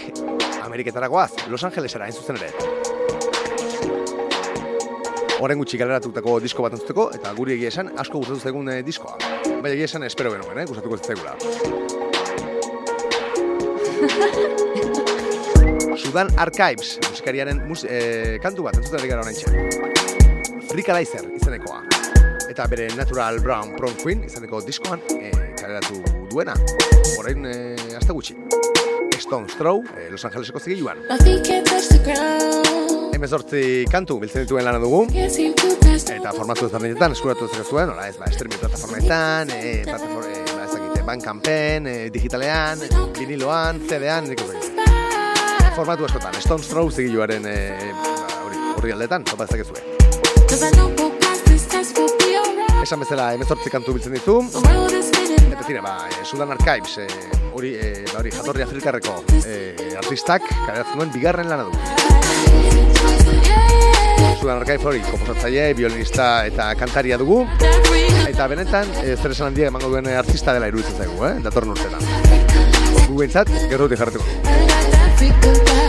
Ameriketara 0.62 1.08
goaz, 1.08 1.32
Los 1.48 1.64
Angelesera 1.64 2.06
hain 2.06 2.14
zuzen 2.14 2.38
ere. 2.38 2.50
Horren 5.40 5.58
gutxi 5.58 5.78
galeratutako 5.82 6.40
disko 6.44 6.62
bat 6.62 6.74
entzuteko, 6.78 7.10
eta 7.16 7.34
guri 7.34 7.54
egia 7.56 7.70
esan 7.74 7.90
asko 7.98 8.22
gustatu 8.22 8.40
zaigun 8.40 8.70
eh, 8.70 8.84
diskoa. 8.86 9.16
Baina 9.48 9.74
egia 9.74 9.88
esan 9.90 10.04
espero 10.06 10.30
genuen, 10.36 10.58
eh? 10.62 10.66
gustatuko 10.70 10.98
zaigula. 11.02 11.34
Sudan 16.04 16.30
Archives, 16.38 17.00
musikariaren 17.10 17.58
mus, 17.68 17.82
eh, 17.90 18.38
kantu 18.44 18.64
bat 18.70 18.78
entzuten 18.78 19.00
ari 19.02 19.10
gara 19.10 19.22
honen 19.26 19.36
Frikalizer 20.70 21.26
izenekoa. 21.34 21.49
Eta 22.60 22.68
bere 22.68 22.90
Natural 22.92 23.38
Brown 23.40 23.70
Prom 23.72 23.94
Queen 23.96 24.26
izeneko 24.28 24.60
diskoan 24.60 25.00
eh, 25.16 25.30
kaleratu 25.56 26.02
duena. 26.28 26.52
Horrein 27.16 27.46
eh, 27.48 27.94
hasta 27.96 28.12
gutxi. 28.12 28.36
Stone 29.16 29.48
Throw, 29.48 29.80
eh, 29.96 30.10
Los 30.12 30.26
Angeleseko 30.28 30.60
zigiluan. 30.60 31.00
Touch 31.08 31.88
the 31.88 32.02
ground. 32.04 33.16
Hemezortzi 33.16 33.62
kantu 33.88 34.20
biltzen 34.20 34.44
dituen 34.44 34.68
lana 34.68 34.84
dugu. 34.84 35.06
Eta 35.08 36.36
formatu 36.36 36.68
ezberdinetan, 36.68 37.16
eskuratu 37.16 37.48
ez 37.48 37.64
zuen, 37.64 37.94
nola 37.94 38.10
ez, 38.12 38.18
ba, 38.20 38.28
streaming 38.28 38.60
plataformetan, 38.60 39.56
e, 39.56 39.74
plataforma, 39.88 40.28
e, 40.28 40.44
ba, 40.52 40.68
ezakite, 40.68 41.08
Bandcampen, 41.08 41.88
e, 41.88 41.98
digitalean, 42.12 42.84
viniloan, 43.16 43.86
CD-an, 43.88 44.34
nik 44.34 44.44
ez 44.44 44.52
dakit. 44.52 45.76
Formatu 45.80 46.12
askotan, 46.12 46.36
Stone 46.44 46.68
Throw 46.68 46.92
zigiluaren, 46.92 47.48
e, 47.48 47.60
ba, 48.04 48.40
hori, 48.44 48.64
horri 48.76 48.98
aldetan, 49.00 49.24
topa 49.32 49.48
ezakezue. 49.48 49.80
Cause 50.50 50.66
I 50.66 50.76
know 50.76 50.92
we'll 50.98 51.16
pass 51.24 51.40
this 51.48 51.70
test. 51.72 52.19
Esan 52.84 53.00
bezala, 53.04 53.34
hemezortzi 53.36 53.70
kantu 53.74 53.94
biltzen 53.96 54.16
ditu, 54.16 54.38
eta 55.50 55.66
tira, 55.68 55.82
ba, 55.84 56.08
e, 56.10 56.24
Sudan 56.26 56.52
Archives, 56.56 56.98
e, 57.04 57.08
hori, 57.54 57.74
e, 57.76 58.06
ba, 58.12 58.20
hori, 58.22 58.32
jatorri 58.34 58.64
afrikarreko 58.66 59.18
e, 59.44 59.58
artistak, 60.00 60.48
kaleratzen 60.54 60.96
duen 60.96 61.12
bigarren 61.14 61.50
lana 61.52 61.68
du. 61.68 61.74
Sudan 64.40 64.58
Archives 64.62 64.86
hori, 64.88 65.04
komposatzaile, 65.12 65.74
violinista 65.78 66.32
eta 66.48 66.72
kantaria 66.80 67.20
dugu, 67.20 67.44
Eta 68.30 68.46
benetan, 68.48 68.88
e, 69.02 69.16
zer 69.18 69.34
esan 69.34 69.50
handia 69.50 69.68
emango 69.72 69.90
duen 69.92 70.08
artista 70.14 70.54
dela 70.56 70.70
iruditzen 70.72 71.02
zaigu, 71.02 71.26
eh? 71.28 71.34
Datorren 71.44 71.74
urtetan. 71.74 72.02
Gu 73.10 73.18
behintzat, 73.18 73.52
gerruti 73.74 74.00
jarretuko. 74.00 75.89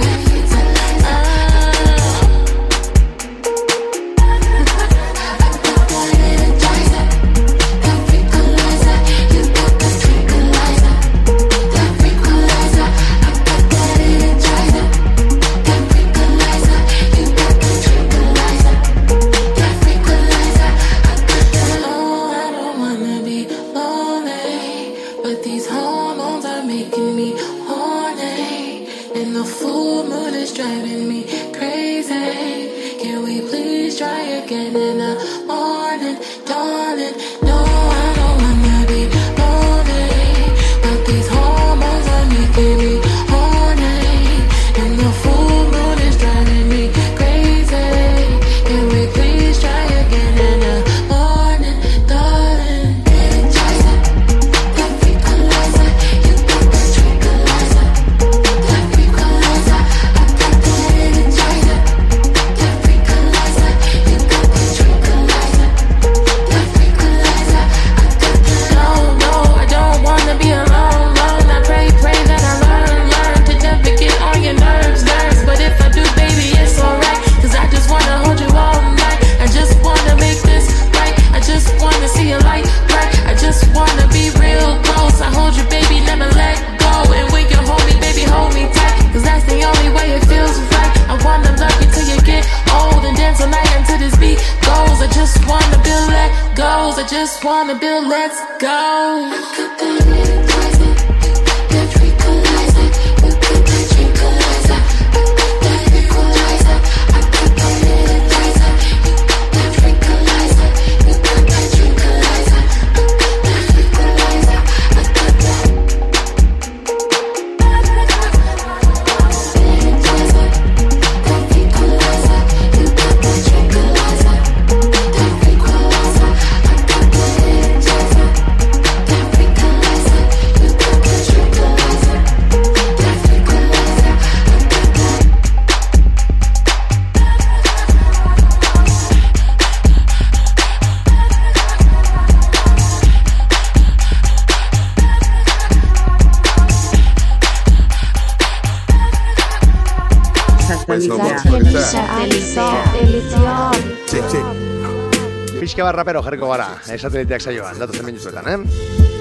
Pixka 155.71 155.85
bat 155.87 155.95
rapero 155.95 156.19
jarriko 156.27 156.49
gara, 156.51 156.65
esateliteak 156.91 157.45
saioan, 157.45 157.77
datozen 157.79 158.03
minutuetan, 158.09 158.49
eh? 158.51 158.57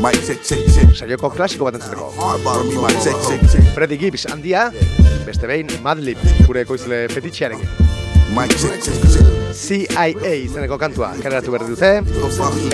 Mic 0.01 0.15
check, 0.25 0.41
check, 0.41 0.63
check. 0.73 0.95
Saioko 0.97 1.29
klasiko 1.29 1.67
bat 1.67 1.77
mic 1.77 2.97
check, 3.03 3.13
check, 3.27 3.43
check. 3.51 3.67
Freddy 3.75 3.99
Gibbs 4.01 4.25
handia, 4.33 4.63
beste 5.27 5.45
behin 5.45 5.69
Madlib, 5.85 6.17
gure 6.47 6.65
ekoizle 6.65 7.03
fetitxearekin. 7.13 7.69
CIA 9.61 10.33
izeneko 10.41 10.81
kantua 10.81 11.13
kaleratu 11.21 11.53
berri 11.53 11.69
dute, 11.69 11.95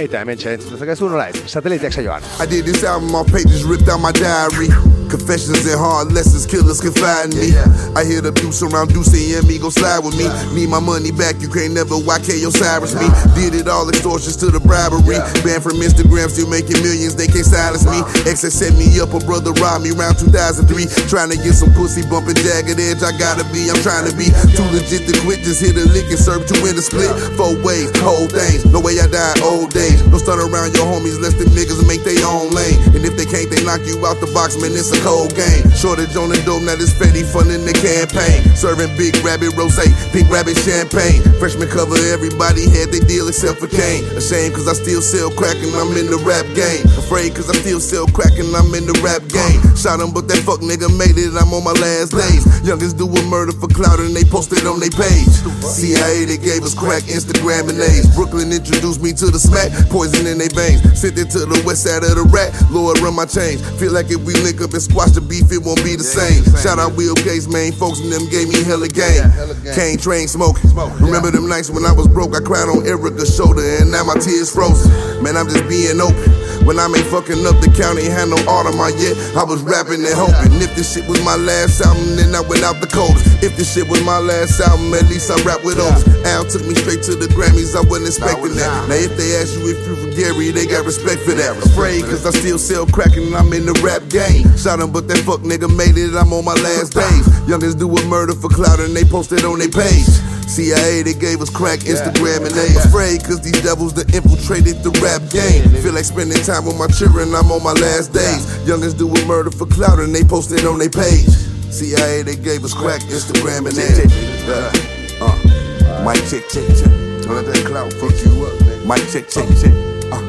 eta 0.07 0.23
hemen 0.23 0.39
txaren 0.39 0.63
zutezakezu 0.63 1.11
nola 1.11 1.27
ez, 1.35 1.43
sateliteak 1.43 1.99
saioan. 1.99 2.23
I 2.39 2.47
did 2.47 2.63
this 2.63 2.85
album, 2.85 3.11
my 3.11 3.27
pages 3.27 3.67
ripped 3.67 3.91
out 3.91 3.99
my 3.99 4.15
diary. 4.15 4.71
Confessions 5.09 5.65
and 5.65 5.77
hard 5.77 6.11
lessons, 6.11 6.45
killers 6.45 6.81
confide 6.81 7.29
in 7.29 7.37
me. 7.37 7.53
I 7.93 8.03
hear 8.03 8.21
the 8.25 8.33
deuce 8.33 8.65
around 8.65 8.89
Deuce 8.89 9.13
and 9.13 9.45
me 9.47 9.61
go 9.61 9.69
slide 9.69 10.01
with 10.01 10.17
me. 10.17 10.25
Need 10.57 10.73
my 10.73 10.81
money 10.81 11.13
back, 11.13 11.37
you 11.39 11.47
can't 11.47 11.77
never 11.77 11.93
YK 11.93 12.41
Osiris 12.41 12.97
me. 12.97 13.05
Did 13.37 13.53
it 13.53 13.69
all 13.69 13.85
extortions 13.87 14.35
to 14.41 14.49
the 14.49 14.59
bribery. 14.59 15.21
Banned 15.45 15.61
from 15.61 15.77
Instagram, 15.77 16.33
still 16.33 16.49
making 16.49 16.81
millions, 16.81 17.13
they 17.13 17.29
can't 17.29 17.45
silence 17.45 17.85
me. 17.85 18.01
Excess 18.25 18.57
set 18.57 18.73
me 18.73 18.89
up, 18.97 19.13
a 19.13 19.21
brother 19.21 19.53
robbed 19.61 19.85
me 19.85 19.93
around 19.93 20.17
2003. 20.17 20.65
Trying 21.05 21.29
to 21.29 21.37
get 21.37 21.53
some 21.53 21.69
pussy, 21.77 22.01
bumping 22.09 22.35
jagged 22.41 22.81
edge, 22.81 23.05
I 23.05 23.13
gotta 23.21 23.45
be, 23.53 23.69
I'm 23.69 23.77
trying 23.85 24.09
to 24.09 24.13
be 24.17 24.33
too 24.57 24.65
legit 24.73 25.05
to 25.05 25.13
quit. 25.21 25.45
Just 25.45 25.61
hit 25.61 25.77
a 25.77 25.85
lick 25.93 26.09
and 26.09 26.19
serve 26.19 26.49
two 26.49 26.57
in 26.65 26.73
a 26.73 26.83
split. 26.83 27.13
Four 27.37 27.53
ways, 27.61 27.93
whole 28.01 28.25
things. 28.25 28.65
No 28.73 28.81
way 28.81 28.97
I 28.97 29.05
die 29.05 29.37
old 29.45 29.69
days. 29.69 30.01
Don't 30.09 30.19
stun 30.19 30.41
around 30.41 30.73
your 30.73 30.89
homies, 30.89 31.21
less 31.21 31.37
them 31.37 31.53
niggas 31.53 31.85
make 31.85 32.01
their 32.01 32.19
own 32.25 32.49
lane. 32.55 32.81
And 32.97 33.05
if 33.05 33.13
they 33.13 33.29
can't, 33.29 33.47
they 33.53 33.61
knock 33.63 33.85
you 33.85 34.01
out 34.01 34.17
the 34.17 34.29
box, 34.33 34.57
man, 34.57 34.73
it's 34.73 34.94
a 34.95 35.03
cold 35.03 35.35
game. 35.35 35.67
Shortage 35.75 36.15
on 36.15 36.29
the 36.31 36.39
dope, 36.47 36.63
now 36.63 36.75
this 36.75 36.93
Fetty 36.95 37.23
funding 37.27 37.67
the 37.67 37.75
campaign. 37.75 38.43
Serving 38.55 38.91
big 38.95 39.15
rabbit 39.23 39.51
rose, 39.59 39.75
pink 40.11 40.27
rabbit 40.31 40.55
champagne. 40.63 41.21
Freshman 41.39 41.67
cover, 41.67 41.97
everybody 42.11 42.69
had 42.71 42.91
their 42.91 43.03
deal 43.03 43.27
except 43.27 43.59
for 43.59 43.67
Kane. 43.67 44.03
Ashamed 44.15 44.55
cause 44.55 44.67
I 44.67 44.73
still 44.73 45.01
sell 45.01 45.29
crack 45.31 45.57
and 45.59 45.75
I'm 45.75 45.91
in 45.99 46.07
the 46.07 46.19
rap 46.23 46.47
game. 46.55 46.87
Afraid 46.95 47.35
cause 47.35 47.49
I 47.49 47.55
still 47.59 47.79
sell 47.79 48.07
crack 48.07 48.33
and 48.39 48.51
I'm 48.55 48.71
in 48.73 48.87
the 48.87 48.95
rap 49.03 49.23
game. 49.27 49.59
Shot 49.75 49.99
him, 49.99 50.15
but 50.15 50.27
that 50.31 50.39
fuck 50.47 50.63
nigga 50.63 50.87
made 50.95 51.19
it, 51.19 51.35
I'm 51.35 51.51
on 51.51 51.63
my 51.63 51.75
last 51.75 52.15
days. 52.15 52.43
Youngest 52.63 52.97
do 52.97 53.09
a 53.09 53.21
murder 53.27 53.51
for 53.51 53.67
clout 53.67 53.99
and 53.99 54.15
they 54.15 54.23
posted 54.23 54.63
on 54.65 54.79
their 54.79 54.93
page. 54.93 55.29
CIA, 55.65 56.25
they 56.25 56.39
gave 56.39 56.63
us 56.63 56.73
crack, 56.73 57.03
Instagram 57.09 57.69
and 57.69 57.77
names. 57.77 58.07
Brooklyn 58.15 58.53
introduced 58.53 59.01
me 59.01 59.11
to 59.17 59.27
the 59.27 59.39
smack, 59.41 59.73
poison 59.89 60.25
in 60.25 60.37
their 60.37 60.51
veins. 60.53 60.81
Sent 60.95 61.17
it 61.17 61.29
to 61.35 61.45
the 61.45 61.59
west 61.65 61.83
side 61.83 62.05
of 62.05 62.15
the 62.15 62.25
rat, 62.31 62.53
Lord 62.71 62.99
run 62.99 63.15
my 63.15 63.25
chains. 63.25 63.61
Feel 63.79 63.91
like 63.91 64.09
if 64.13 64.21
we 64.23 64.33
link 64.45 64.61
up 64.61 64.71
and 64.73 64.81
squash 64.85 65.11
the 65.11 65.21
beef, 65.21 65.51
it 65.51 65.61
won't 65.61 65.83
be 65.83 65.95
the 65.95 66.05
same. 66.05 66.45
Shout 66.61 66.79
out 66.79 66.95
Will 66.95 67.15
Gates, 67.15 67.47
main 67.47 67.73
folks 67.73 67.99
and 67.99 68.11
them 68.11 68.29
gave 68.29 68.47
me 68.47 68.63
hella 68.63 68.87
game. 68.87 69.25
Cane 69.73 69.97
train 69.97 70.27
smoke. 70.27 70.61
Remember 71.01 71.31
them 71.31 71.49
nights 71.49 71.69
when 71.69 71.85
I 71.85 71.91
was 71.91 72.07
broke, 72.07 72.35
I 72.35 72.41
cried 72.41 72.69
on 72.69 72.85
Erica's 72.85 73.35
shoulder 73.35 73.65
and 73.81 73.91
now 73.91 74.03
my 74.05 74.15
tears 74.15 74.53
frozen. 74.53 74.89
Man, 75.23 75.35
I'm 75.35 75.49
just 75.49 75.67
being 75.67 75.99
open. 75.99 76.44
When 76.63 76.79
I 76.79 76.87
ain't 76.87 77.09
fucking 77.11 77.43
up 77.43 77.59
the 77.59 77.67
county, 77.75 78.07
had 78.07 78.31
no 78.31 78.39
art 78.47 78.69
on 78.69 78.77
my 78.79 78.95
yet. 78.95 79.17
I 79.35 79.43
was 79.43 79.59
rapping 79.61 79.99
and 80.05 80.15
hoping. 80.15 80.55
If 80.63 80.75
this 80.79 80.95
shit 80.95 81.03
was 81.09 81.19
my 81.25 81.35
last 81.35 81.83
album, 81.83 82.15
then 82.15 82.31
I 82.31 82.41
went 82.41 82.63
out 82.63 82.79
the 82.79 82.87
coast. 82.87 83.19
If 83.43 83.57
this 83.59 83.73
shit 83.75 83.89
was 83.89 83.99
my 84.07 84.19
last 84.19 84.61
album, 84.63 84.93
at 84.95 85.03
least 85.11 85.27
I 85.27 85.35
rap 85.43 85.59
with 85.67 85.75
those. 85.75 86.07
Al 86.23 86.47
took 86.47 86.63
me 86.63 86.73
straight 86.75 87.03
to 87.11 87.15
the 87.15 87.27
Grammys, 87.35 87.75
I 87.75 87.83
wasn't 87.83 88.15
expecting 88.15 88.55
that. 88.55 88.87
Now 88.87 88.95
if 88.95 89.13
they 89.19 89.35
ask 89.35 89.53
you 89.59 89.75
if 89.75 89.79
you 89.83 89.95
from 89.99 90.11
Gary, 90.15 90.55
they 90.55 90.65
got 90.65 90.85
respect 90.85 91.21
for 91.21 91.35
that. 91.35 91.57
Afraid 91.59 92.05
cause 92.05 92.25
I 92.25 92.31
still 92.31 92.57
sell 92.57 92.85
crack 92.87 93.17
and 93.17 93.35
I'm 93.35 93.51
in 93.53 93.65
the 93.65 93.75
rap 93.83 94.07
game. 94.09 94.45
Shot 94.55 94.79
him, 94.79 94.91
but 94.91 95.07
that 95.09 95.19
fuck 95.25 95.41
nigga 95.41 95.67
made 95.69 95.97
it, 95.97 96.15
I'm 96.15 96.31
on 96.33 96.45
my 96.45 96.55
last 96.55 96.93
days. 96.93 97.25
Youngins 97.45 97.77
do 97.77 97.89
a 97.89 98.01
murder 98.05 98.33
for 98.33 98.49
clout 98.49 98.79
and 98.79 98.95
they 98.95 99.03
posted 99.03 99.43
on 99.45 99.59
their 99.59 99.69
page. 99.69 100.09
CIA, 100.47 101.01
they 101.01 101.13
gave 101.13 101.41
us 101.41 101.49
crack, 101.49 101.79
Instagram, 101.79 102.45
and 102.45 102.53
they 102.53 102.69
afraid 102.77 103.23
cause 103.23 103.41
these 103.41 103.59
devils 103.61 103.93
that 103.95 104.13
infiltrated 104.13 104.83
the 104.83 104.91
rap 105.01 105.21
game. 105.33 105.65
Feel 105.81 105.93
like 105.93 106.05
spending 106.05 106.37
time 106.43 106.65
with 106.65 106.77
my 106.77 106.87
children, 106.87 107.33
I'm 107.33 107.51
on 107.51 107.63
my 107.63 107.73
last 107.73 108.13
days. 108.13 108.45
Youngins 108.63 108.97
do 108.97 109.09
a 109.09 109.25
murder 109.25 109.51
for 109.51 109.65
clout 109.65 109.99
and 109.99 110.13
they 110.13 110.23
posted 110.23 110.59
it 110.59 110.65
on 110.65 110.79
their 110.79 110.89
page. 110.89 111.27
CIA, 111.73 112.21
they 112.21 112.35
gave 112.35 112.63
us 112.63 112.73
crack, 112.73 113.01
Instagram, 113.11 113.67
and 113.67 113.75
they. 113.75 114.05
Uh, 114.47 114.71
uh, 115.19 116.05
mic 116.05 116.21
check, 116.29 116.47
check, 116.47 116.67
check. 116.77 116.93
Don't 117.25 117.35
let 117.35 117.45
that 117.45 117.65
clout 117.65 117.91
fuck 117.93 118.15
you 118.23 118.45
up, 118.45 118.55
man. 118.61 118.87
Mic 118.87 119.03
check, 119.11 119.27
check, 119.27 119.49
check. 119.59 119.73
Uh, 120.13 120.21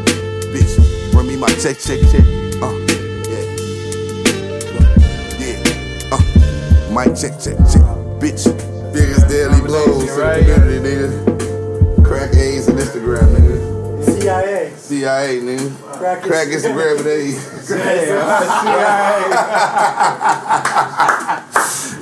bitch, 0.50 1.12
bring 1.12 1.28
me 1.28 1.36
my 1.36 1.48
check, 1.60 1.78
check, 1.78 2.00
check. 2.10 2.24
Uh, 2.58 2.72
yeah. 3.30 3.46
Yeah. 5.38 6.10
Uh, 6.10 6.24
mic 6.90 7.14
check, 7.14 7.38
check, 7.38 7.58
check. 7.68 7.84
Bitch. 8.18 8.75
Biggest 8.96 9.28
daily 9.28 9.60
blows 9.60 10.00
in 10.00 10.06
the 10.06 10.54
community, 10.56 10.80
nigga. 10.88 12.02
Crack 12.02 12.34
A's 12.34 12.66
and 12.68 12.78
Instagram, 12.78 13.28
nigga. 13.36 13.56
CIA. 14.22 14.72
CIA, 14.74 15.40
nigga. 15.42 15.68
Crack 15.98 16.22
Crack 16.22 16.48
Instagram 16.56 16.98
and 17.00 17.06
A's. 17.06 17.36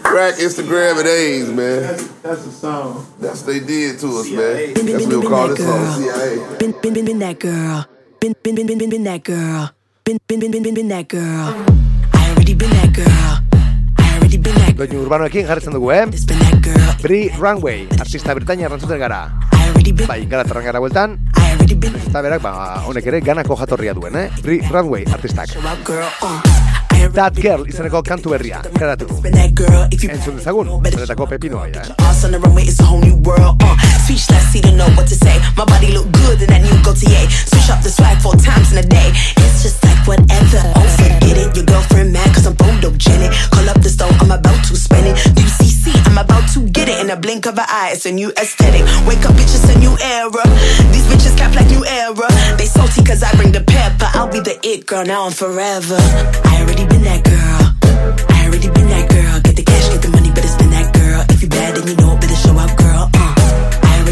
Crack 0.05 0.35
Instagram 0.37 1.01
and 1.01 1.09
A's, 1.09 1.49
man. 1.51 1.83
That's, 1.83 2.07
that's 2.23 2.47
a 2.47 2.53
song. 2.53 3.07
That's 3.19 3.43
what 3.43 3.47
they 3.47 3.59
did 3.59 3.99
to 3.99 4.07
us, 4.19 4.31
man. 4.31 4.75
That's 4.75 5.07
what 5.07 5.09
we'll 5.09 5.29
call 5.29 5.49
this 5.49 5.67
song, 5.67 6.01
CIA. 6.01 6.59
Been, 6.59 6.73
been, 6.81 6.95
been, 6.95 7.05
been 7.07 7.19
that 7.19 7.41
girl. 7.41 7.87
Been, 8.21 8.37
been, 8.41 8.55
been, 8.55 8.67
been, 8.69 8.79
been, 8.79 8.91
been 8.91 9.03
that 9.03 9.25
girl. 9.25 9.73
Been, 10.05 10.21
been, 10.29 10.39
been, 10.39 10.53
been, 10.53 10.63
been, 10.63 10.75
been 10.75 10.89
that 10.89 11.09
girl. 11.09 11.65
I 12.13 12.31
already 12.31 12.55
been 12.55 12.71
that 12.71 12.93
girl. 12.93 13.44
Doinu 14.75 15.05
urbanoekin 15.05 15.47
jarretzen 15.47 15.75
dugu, 15.77 15.93
eh? 15.95 16.03
Bri 17.03 17.29
Runway, 17.39 17.85
artista 18.01 18.35
Britania 18.35 18.67
errantzuten 18.67 18.99
gara. 18.99 19.21
Bai, 20.09 20.25
gara 20.27 20.81
bueltan, 20.81 21.19
I 21.39 21.53
already 21.53 21.75
been. 21.75 21.95
eta 21.95 22.23
berak, 22.25 22.43
ba, 22.43 22.83
honek 22.89 23.07
ere 23.07 23.21
ganako 23.23 23.55
jatorria 23.61 23.95
duen, 23.95 24.17
eh? 24.19 24.29
Bri 24.43 24.61
Runway, 24.71 25.05
artistak. 25.07 25.55
Uh. 25.55 26.41
That 27.15 27.37
Girl 27.37 27.69
izeneko 27.69 28.03
kantu 28.03 28.31
berria, 28.33 28.63
karatu 28.75 29.07
Entzun 29.23 30.39
dezagun, 30.41 30.71
benetako 30.83 31.27
pepinoa, 31.31 31.69
eh? 31.69 31.73
New 34.05 34.19
speechless, 34.19 34.53
see 34.53 34.61
to 34.61 34.71
know 34.77 34.89
what 35.01 35.09
to 35.09 35.17
say. 35.17 35.41
My 35.57 35.65
body 35.65 35.89
look 35.89 36.05
good 36.13 36.37
in 36.43 36.49
that 36.53 36.61
new 36.61 36.77
Gaultier. 36.85 37.25
Switch 37.49 37.73
up 37.73 37.81
the 37.81 37.89
swag 37.89 38.21
four 38.21 38.37
times 38.37 38.69
in 38.69 38.77
a 38.77 38.85
day. 38.85 39.09
It's 39.41 39.65
just 39.65 39.81
like 39.81 39.97
whatever. 40.05 40.61
Oh, 40.77 40.85
forget 41.01 41.41
it. 41.41 41.57
Your 41.57 41.65
girlfriend 41.65 42.13
mad 42.13 42.29
cause 42.37 42.45
I'm 42.45 42.53
photogenic. 42.53 43.33
Call 43.49 43.65
up 43.65 43.81
the 43.81 43.89
store, 43.89 44.13
I'm 44.21 44.29
about 44.29 44.61
to 44.69 44.77
spend 44.77 45.09
it. 45.09 45.17
UCC, 45.41 45.89
I'm 46.05 46.19
about 46.21 46.45
to 46.53 46.69
get 46.69 46.91
it 46.93 47.01
in 47.01 47.09
a 47.09 47.17
blink 47.17 47.47
of 47.47 47.57
an 47.57 47.65
eye. 47.65 47.97
It's 47.97 48.05
a 48.05 48.13
new 48.13 48.29
aesthetic. 48.37 48.85
Wake 49.09 49.25
up, 49.25 49.33
bitch, 49.41 49.57
it's 49.57 49.73
a 49.73 49.79
new 49.81 49.97
era. 49.97 50.45
These 50.93 51.09
bitches 51.09 51.33
cap 51.41 51.57
like 51.57 51.73
new 51.73 51.85
era. 51.89 52.29
They 52.61 52.69
salty 52.69 53.01
cause 53.09 53.23
I 53.23 53.33
bring 53.41 53.53
the 53.53 53.65
pepper. 53.65 54.13
I'll 54.13 54.29
be 54.29 54.41
the 54.41 54.61
it 54.69 54.85
girl 54.85 55.07
now 55.09 55.25
and 55.25 55.35
forever. 55.35 55.97
I 56.45 56.61
already 56.61 56.85
been 56.85 57.09
that 57.09 57.25
girl. 57.25 57.63
I 58.29 58.45
already 58.45 58.69
been 58.69 58.89
that 58.93 59.09
girl. 59.09 59.41
Get 59.41 59.57
the 59.57 59.65
cash, 59.65 59.89
get 59.89 60.03
the 60.03 60.13
money, 60.13 60.29
it's 60.29 60.57
been 60.61 60.69
that 60.77 60.93
girl. 60.93 61.25
If 61.31 61.41
you 61.41 61.49
bad, 61.49 61.77
then 61.77 61.89
you 61.89 61.97
know 61.97 62.13
it, 62.13 62.21
better 62.21 62.37
show 62.37 62.53
up, 62.61 62.77
girl. 62.77 63.14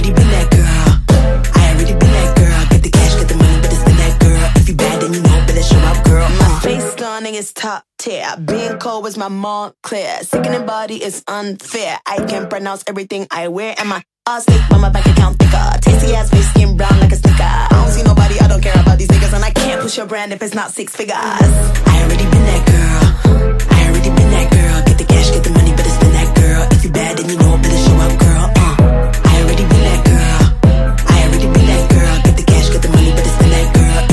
Already 0.03 0.19
been 0.19 0.31
that 0.35 0.51
girl. 0.51 1.55
I 1.55 1.71
already 1.71 1.93
been 1.95 2.11
that 2.11 2.35
girl. 2.35 2.67
Get 2.71 2.83
the 2.83 2.91
cash, 2.91 3.15
get 3.15 3.29
the 3.29 3.37
money, 3.37 3.59
but 3.63 3.71
it's 3.71 3.85
been 3.85 3.97
that 4.03 4.19
girl. 4.19 4.51
If 4.57 4.69
you 4.69 4.75
bad, 4.75 5.01
then 5.01 5.15
you 5.15 5.23
know 5.23 5.47
better 5.47 5.63
show 5.63 5.79
up, 5.79 6.05
girl. 6.05 6.29
My 6.29 6.59
face 6.59 6.91
stunning 6.91 7.35
is 7.37 7.53
top 7.53 7.87
tier. 7.99 8.27
Being 8.45 8.79
cold 8.81 9.07
is 9.07 9.17
my 9.17 9.29
Montclair. 9.29 10.25
Sickening 10.25 10.67
body 10.67 11.01
is 11.01 11.23
unfair. 11.29 12.01
I 12.05 12.25
can 12.27 12.49
pronounce 12.49 12.83
everything 12.89 13.29
I 13.31 13.47
wear, 13.47 13.77
and 13.79 13.89
my 13.89 14.03
ass 14.27 14.45
thick, 14.45 14.61
but 14.69 14.79
my 14.79 14.89
bank 14.91 15.07
account 15.07 15.39
thicker. 15.39 15.71
Tasty 15.83 16.13
ass 16.17 16.31
face, 16.31 16.51
skin 16.51 16.77
brown 16.77 16.99
like 16.99 17.13
a 17.13 17.17
sticker. 17.17 17.39
I 17.39 17.69
don't 17.71 17.93
see 17.93 18.03
nobody, 18.03 18.41
I 18.41 18.49
don't 18.49 18.61
care 18.61 18.75
about 18.75 18.99
these 18.99 19.07
niggas, 19.07 19.33
and 19.33 19.45
I 19.45 19.51
can't 19.51 19.83
push 19.83 19.97
your 19.97 20.07
brand 20.07 20.33
if 20.33 20.43
it's 20.43 20.55
not 20.55 20.73
six 20.73 20.97
figures. 20.97 21.15
I 21.15 22.03
already 22.03 22.25
been 22.27 22.45
that 22.51 22.67
girl. 22.67 23.71
I 23.71 23.87
already 23.87 24.11
been 24.11 24.31
that 24.35 24.51
girl. 24.51 24.83
Get 24.83 24.99
the 24.99 25.05
cash, 25.05 25.31
get 25.31 25.45
the 25.45 25.51
money, 25.51 25.71
but 25.71 25.87
it's 25.87 25.99
been 25.99 26.11
that 26.11 26.35
girl. 26.35 26.67
If 26.73 26.83
you 26.83 26.91
bad, 26.91 27.19
then 27.19 27.29
you 27.31 27.37
know 27.39 27.57
better 27.57 27.79
show 27.79 27.95
up, 28.03 28.19
girl. 28.19 28.52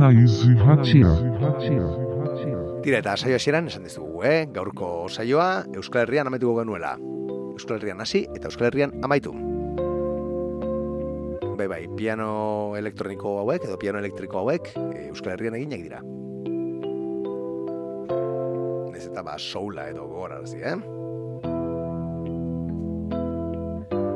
Na 0.00 0.08
Easy 0.08 0.56
Hatia. 0.56 1.10
Tira 2.80 3.00
eta 3.02 3.18
saio 3.20 3.36
hasieran 3.36 3.66
esan 3.68 3.82
dizugu, 3.84 4.22
eh? 4.24 4.46
Gaurko 4.48 5.10
saioa 5.12 5.66
Euskal 5.76 6.06
Herrian 6.06 6.30
amaituko 6.30 6.62
genuela. 6.62 6.94
Euskal 7.52 7.76
Herrian 7.76 8.00
hasi 8.00 8.22
eta 8.32 8.48
Euskal 8.48 8.70
Herrian 8.70 8.94
amaitu. 9.04 9.34
Bai, 11.58 11.66
bai, 11.68 11.82
piano 11.98 12.30
elektroniko 12.80 13.34
hauek 13.42 13.66
edo 13.68 13.76
piano 13.76 14.00
elektriko 14.00 14.40
hauek 14.40 14.72
eh, 14.72 15.10
Euskal 15.10 15.34
Herrian 15.34 15.58
eginak 15.60 15.84
dira. 15.84 16.00
Ez 18.96 19.04
eta 19.10 19.20
ba, 19.26 19.36
soula 19.36 19.90
edo 19.92 20.08
gogorarazi, 20.08 20.64
eh? 20.64 20.78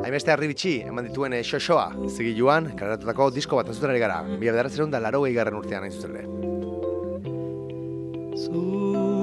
Hainbeste 0.04 0.34
harri 0.34 0.50
bitxi, 0.50 0.72
eman 0.84 1.06
dituen 1.08 1.32
eh, 1.32 1.40
xoxoa, 1.48 1.86
zigiluan, 2.10 2.66
karatutako 2.76 3.30
disko 3.32 3.56
bat 3.56 3.70
ari 3.72 4.02
gara, 4.02 4.18
mila 4.26 4.52
bedaratzen 4.52 4.90
da 4.92 5.00
laro 5.00 5.22
garren 5.32 5.56
urtean 5.56 5.86
hain 5.86 5.92
zuzen 5.92 6.16
ere. 6.18 6.26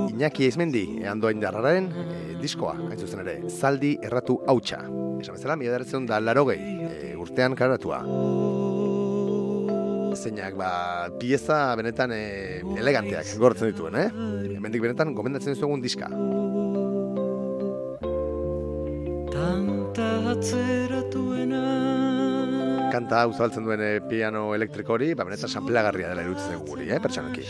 Iñaki 0.10 0.48
Eizmendi, 0.48 0.84
eandoain 1.04 1.40
darraren 1.40 1.92
e, 1.94 2.34
diskoa, 2.42 2.74
hain 2.88 2.98
zuzen 2.98 3.22
ere, 3.22 3.38
zaldi 3.50 3.94
erratu 4.02 4.40
hautsa. 4.48 4.82
Esan 5.22 5.38
bezala, 5.38 5.56
mila 5.56 5.70
bedaratzen 5.70 6.08
da 6.10 6.20
laro 6.20 6.50
e, 6.52 7.14
urtean 7.14 7.54
karatua. 7.54 8.02
Zeinak, 10.18 10.58
ba, 10.58 10.72
pieza 11.22 11.76
benetan 11.78 12.12
e, 12.16 12.24
eleganteak 12.82 13.38
gortzen 13.38 13.70
dituen, 13.70 14.02
eh? 14.02 14.10
Hemendik 14.58 14.82
benetan 14.82 15.14
gomendatzen 15.14 15.54
dizuegun 15.54 15.82
diska. 15.86 16.10
Atzeratuena 20.42 21.62
kanta 22.92 23.22
hau 23.24 23.30
zabaltzen 23.32 23.64
duen 23.64 23.80
eh, 23.86 24.00
piano 24.04 24.50
elektriko 24.52 24.98
hori, 24.98 25.14
ba, 25.16 25.24
benetan 25.24 25.48
sanpleagarria 25.48 26.10
dela 26.12 26.26
iruditzen 26.26 26.58
dugu 26.58 26.74
guri, 26.74 26.90
eh, 26.92 26.98
pertsonoki. 27.00 27.46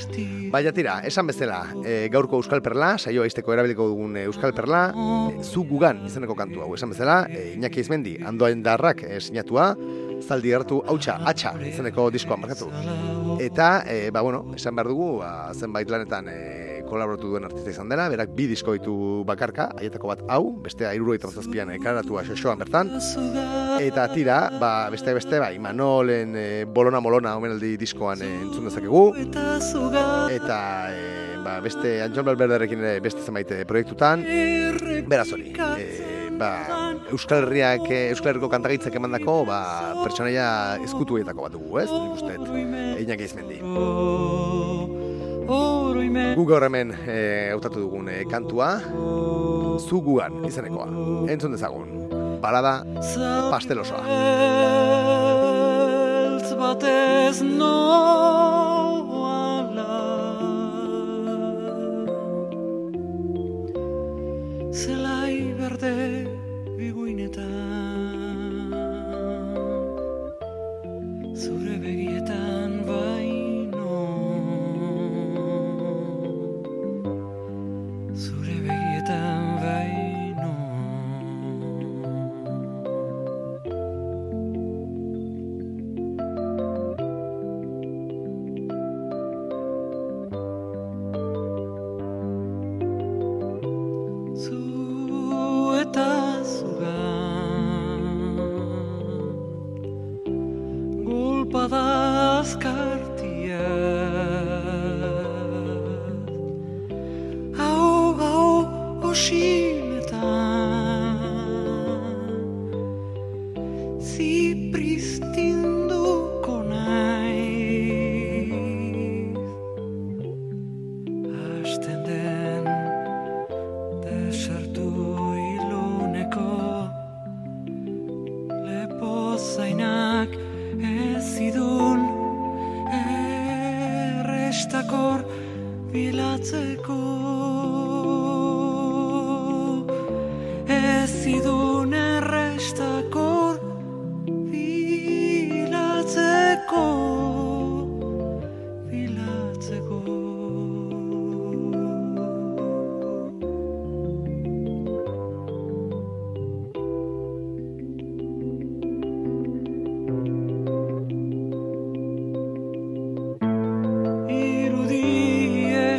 Baina 0.54 0.70
tira, 0.76 1.00
esan 1.08 1.26
bezala, 1.32 1.64
eh, 1.82 2.10
gaurko 2.14 2.38
Euskal 2.38 2.62
Perla, 2.62 2.92
saioa 3.02 3.26
izteko 3.26 3.56
erabiliko 3.56 3.88
dugun 3.90 4.20
eh, 4.22 4.28
Euskal 4.30 4.54
Perla, 4.54 4.84
eh, 4.92 5.42
zu 5.42 5.66
gugan 5.66 6.04
izeneko 6.06 6.38
kantu 6.38 6.62
hau, 6.62 6.70
esan 6.78 6.94
bezala, 6.94 7.24
eh, 7.32 7.56
Iñaki 7.56 7.82
Izmendi, 7.82 8.20
andoain 8.22 8.62
darrak 8.62 9.02
eh, 9.08 9.18
sinatua, 9.18 9.72
zaldi 10.22 10.54
hartu 10.54 10.84
hautsa, 10.86 11.18
atxa, 11.26 11.56
izeneko 11.74 12.12
diskoa 12.14 12.38
markatu. 12.38 12.70
Eta, 13.40 13.84
eh, 13.88 14.10
ba, 14.12 14.22
bueno, 14.22 14.46
esan 14.56 14.76
behar 14.76 14.88
dugu, 14.88 15.20
ba, 15.20 15.54
zenbait 15.54 15.90
lanetan 15.90 16.28
eh, 16.30 16.84
kolaboratu 16.92 17.30
duen 17.32 17.48
artista 17.48 17.72
izan 17.72 17.90
dela, 17.92 18.08
berak 18.12 18.34
bi 18.36 18.48
disko 18.52 18.76
ditu 18.76 18.94
bakarka, 19.28 19.70
haietako 19.80 20.12
bat 20.12 20.24
hau, 20.36 20.44
bestea 20.66 20.92
iruroita 20.98 21.30
mazazpian 21.30 21.72
ekaratua 21.78 22.26
xoxoan 22.28 22.60
bertan, 22.62 22.92
eta 23.80 24.08
tira, 24.14 24.42
ba, 24.60 24.74
beste 24.94 25.16
beste, 25.16 25.40
bai, 25.40 25.56
Manolen 25.64 26.36
e, 26.36 26.48
Bolona 26.66 27.02
Molona 27.04 27.36
omenaldi 27.40 27.76
diskoan 27.82 28.24
e, 28.26 28.32
entzun 28.44 28.68
dezakegu, 28.68 29.04
eta 30.36 30.62
e, 30.92 31.04
ba, 31.46 31.60
beste 31.64 32.00
Anjon 32.04 32.28
Belberderekin 32.28 32.84
ere 32.84 33.00
beste 33.04 33.24
zenbait 33.24 33.56
e, 33.56 33.64
proiektutan, 33.70 34.26
beraz 35.08 35.30
hori, 35.32 35.54
e, 35.56 36.21
ba, 36.42 36.98
Euskal 37.12 37.46
Herriak, 37.46 37.86
e, 37.90 38.10
Euskal 38.12 38.34
Herriko 38.34 38.50
kantagaitzak 38.52 38.96
emandako, 38.98 39.42
ba, 39.50 39.60
pertsonaia 40.02 40.48
ezkutuetako 40.86 41.46
bat 41.46 41.54
dugu, 41.56 41.80
ez? 41.82 41.90
Nik 41.92 42.14
uste, 42.18 42.34
einak 42.98 43.20
izmendi. 43.28 43.58
Gu 46.32 46.44
gaur 46.48 46.64
hemen 46.66 46.94
e, 47.06 47.18
hautatu 47.52 47.78
dugun 47.84 48.10
e, 48.10 48.24
kantua, 48.32 48.70
zu 49.82 50.02
guan 50.06 50.34
izanekoa. 50.48 50.88
Entzun 51.34 51.54
dezagun, 51.58 51.88
balada 52.44 52.74
pastelosoa. 53.52 54.02
Beltz 55.42 56.52
batez 56.58 57.38
noala 57.46 57.82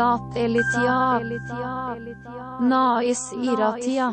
Sat 0.00 0.34
Elitia. 0.34 1.20
Nais 2.58 3.32
Iratia. 3.32 4.10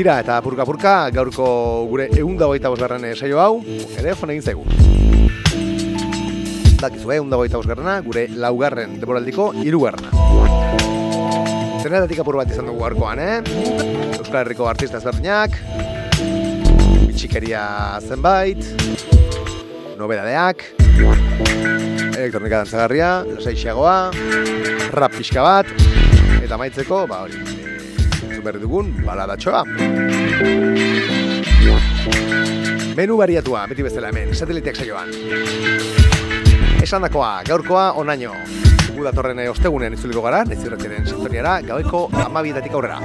Tira 0.00 0.14
eta 0.22 0.38
purka-purka 0.40 1.10
gaurko 1.12 1.46
gure 1.90 2.06
eunda 2.16 2.46
hogeita 2.48 2.70
bosgarren 2.72 3.02
saio 3.12 3.36
hau, 3.36 3.58
ere 4.00 4.14
jone 4.16 4.32
egin 4.32 4.46
zaigu. 4.48 4.62
Dakizu, 6.80 7.10
eunda 7.18 7.36
hogeita 7.36 7.60
bosgarrena, 7.60 7.98
gure 8.06 8.22
laugarren 8.32 8.94
deboraldiko 9.02 9.50
irugarrena. 9.60 10.08
Zenetatik 11.82 12.24
apur 12.24 12.40
bat 12.40 12.48
izan 12.48 12.72
dugu 12.72 12.80
gaurkoan, 12.80 13.20
eh? 13.20 13.44
Euskal 14.16 14.40
Herriko 14.40 14.72
artista 14.72 15.02
ezberdinak, 15.02 15.60
bitxikeria 17.04 17.68
zenbait, 18.00 18.72
nobedadeak, 20.00 20.64
elektronika 22.16 22.62
dantzagarria, 22.62 23.18
lasaixeagoa, 23.36 23.98
rap 24.96 25.20
pixka 25.20 25.44
bat, 25.44 25.76
eta 26.40 26.56
maitzeko, 26.56 27.04
ba 27.04 27.26
hori, 27.26 27.68
entzun 28.40 28.44
berri 28.44 28.60
dugun, 28.60 29.04
baladatxoa. 29.04 29.64
Menu 32.96 33.16
bariatua, 33.16 33.66
beti 33.68 33.82
bezala 33.82 34.08
hemen, 34.10 34.34
sateliteak 34.34 34.76
saioan. 34.76 35.08
Esan 36.82 37.02
dakoa, 37.02 37.42
gaurkoa 37.46 37.92
onaino. 38.00 38.32
Gu 38.90 39.04
datorren 39.04 39.38
eh, 39.38 39.50
ostegunean 39.50 39.94
itzuliko 39.94 40.22
gara, 40.24 40.44
nezirretiaren 40.48 41.06
sektoriara, 41.06 41.60
gaueko 41.62 42.08
amabietatik 42.24 42.74
aurrera. 42.74 42.98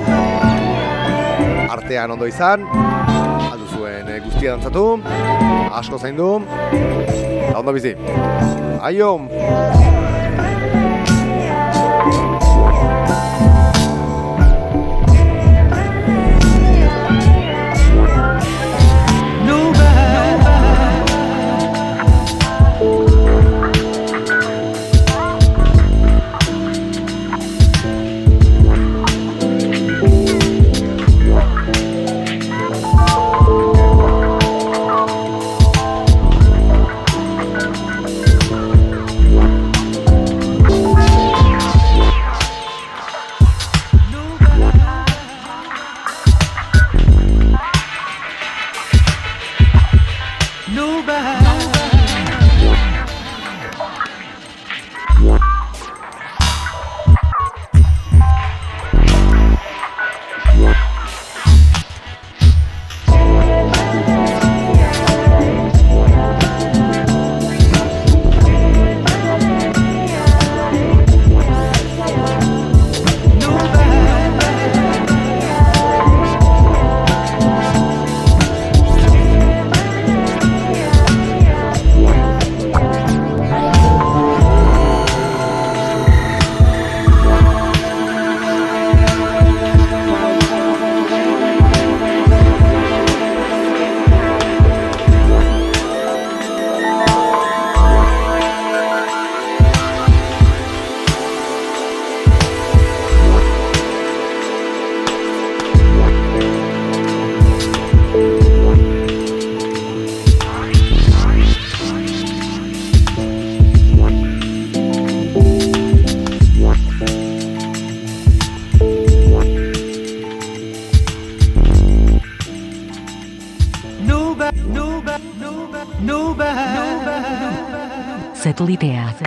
Artean 1.76 2.16
ondo 2.16 2.28
izan, 2.28 2.66
aldu 3.52 3.68
zuen 3.76 4.10
eh, 4.10 4.22
guztia 4.26 4.56
dantzatu, 4.56 4.88
asko 5.76 6.00
zaindu, 6.00 6.32
eta 6.72 7.60
ondo 7.60 7.76
bizi. 7.76 7.96
Aio! 8.86 10.05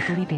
Victorine. 0.09 0.38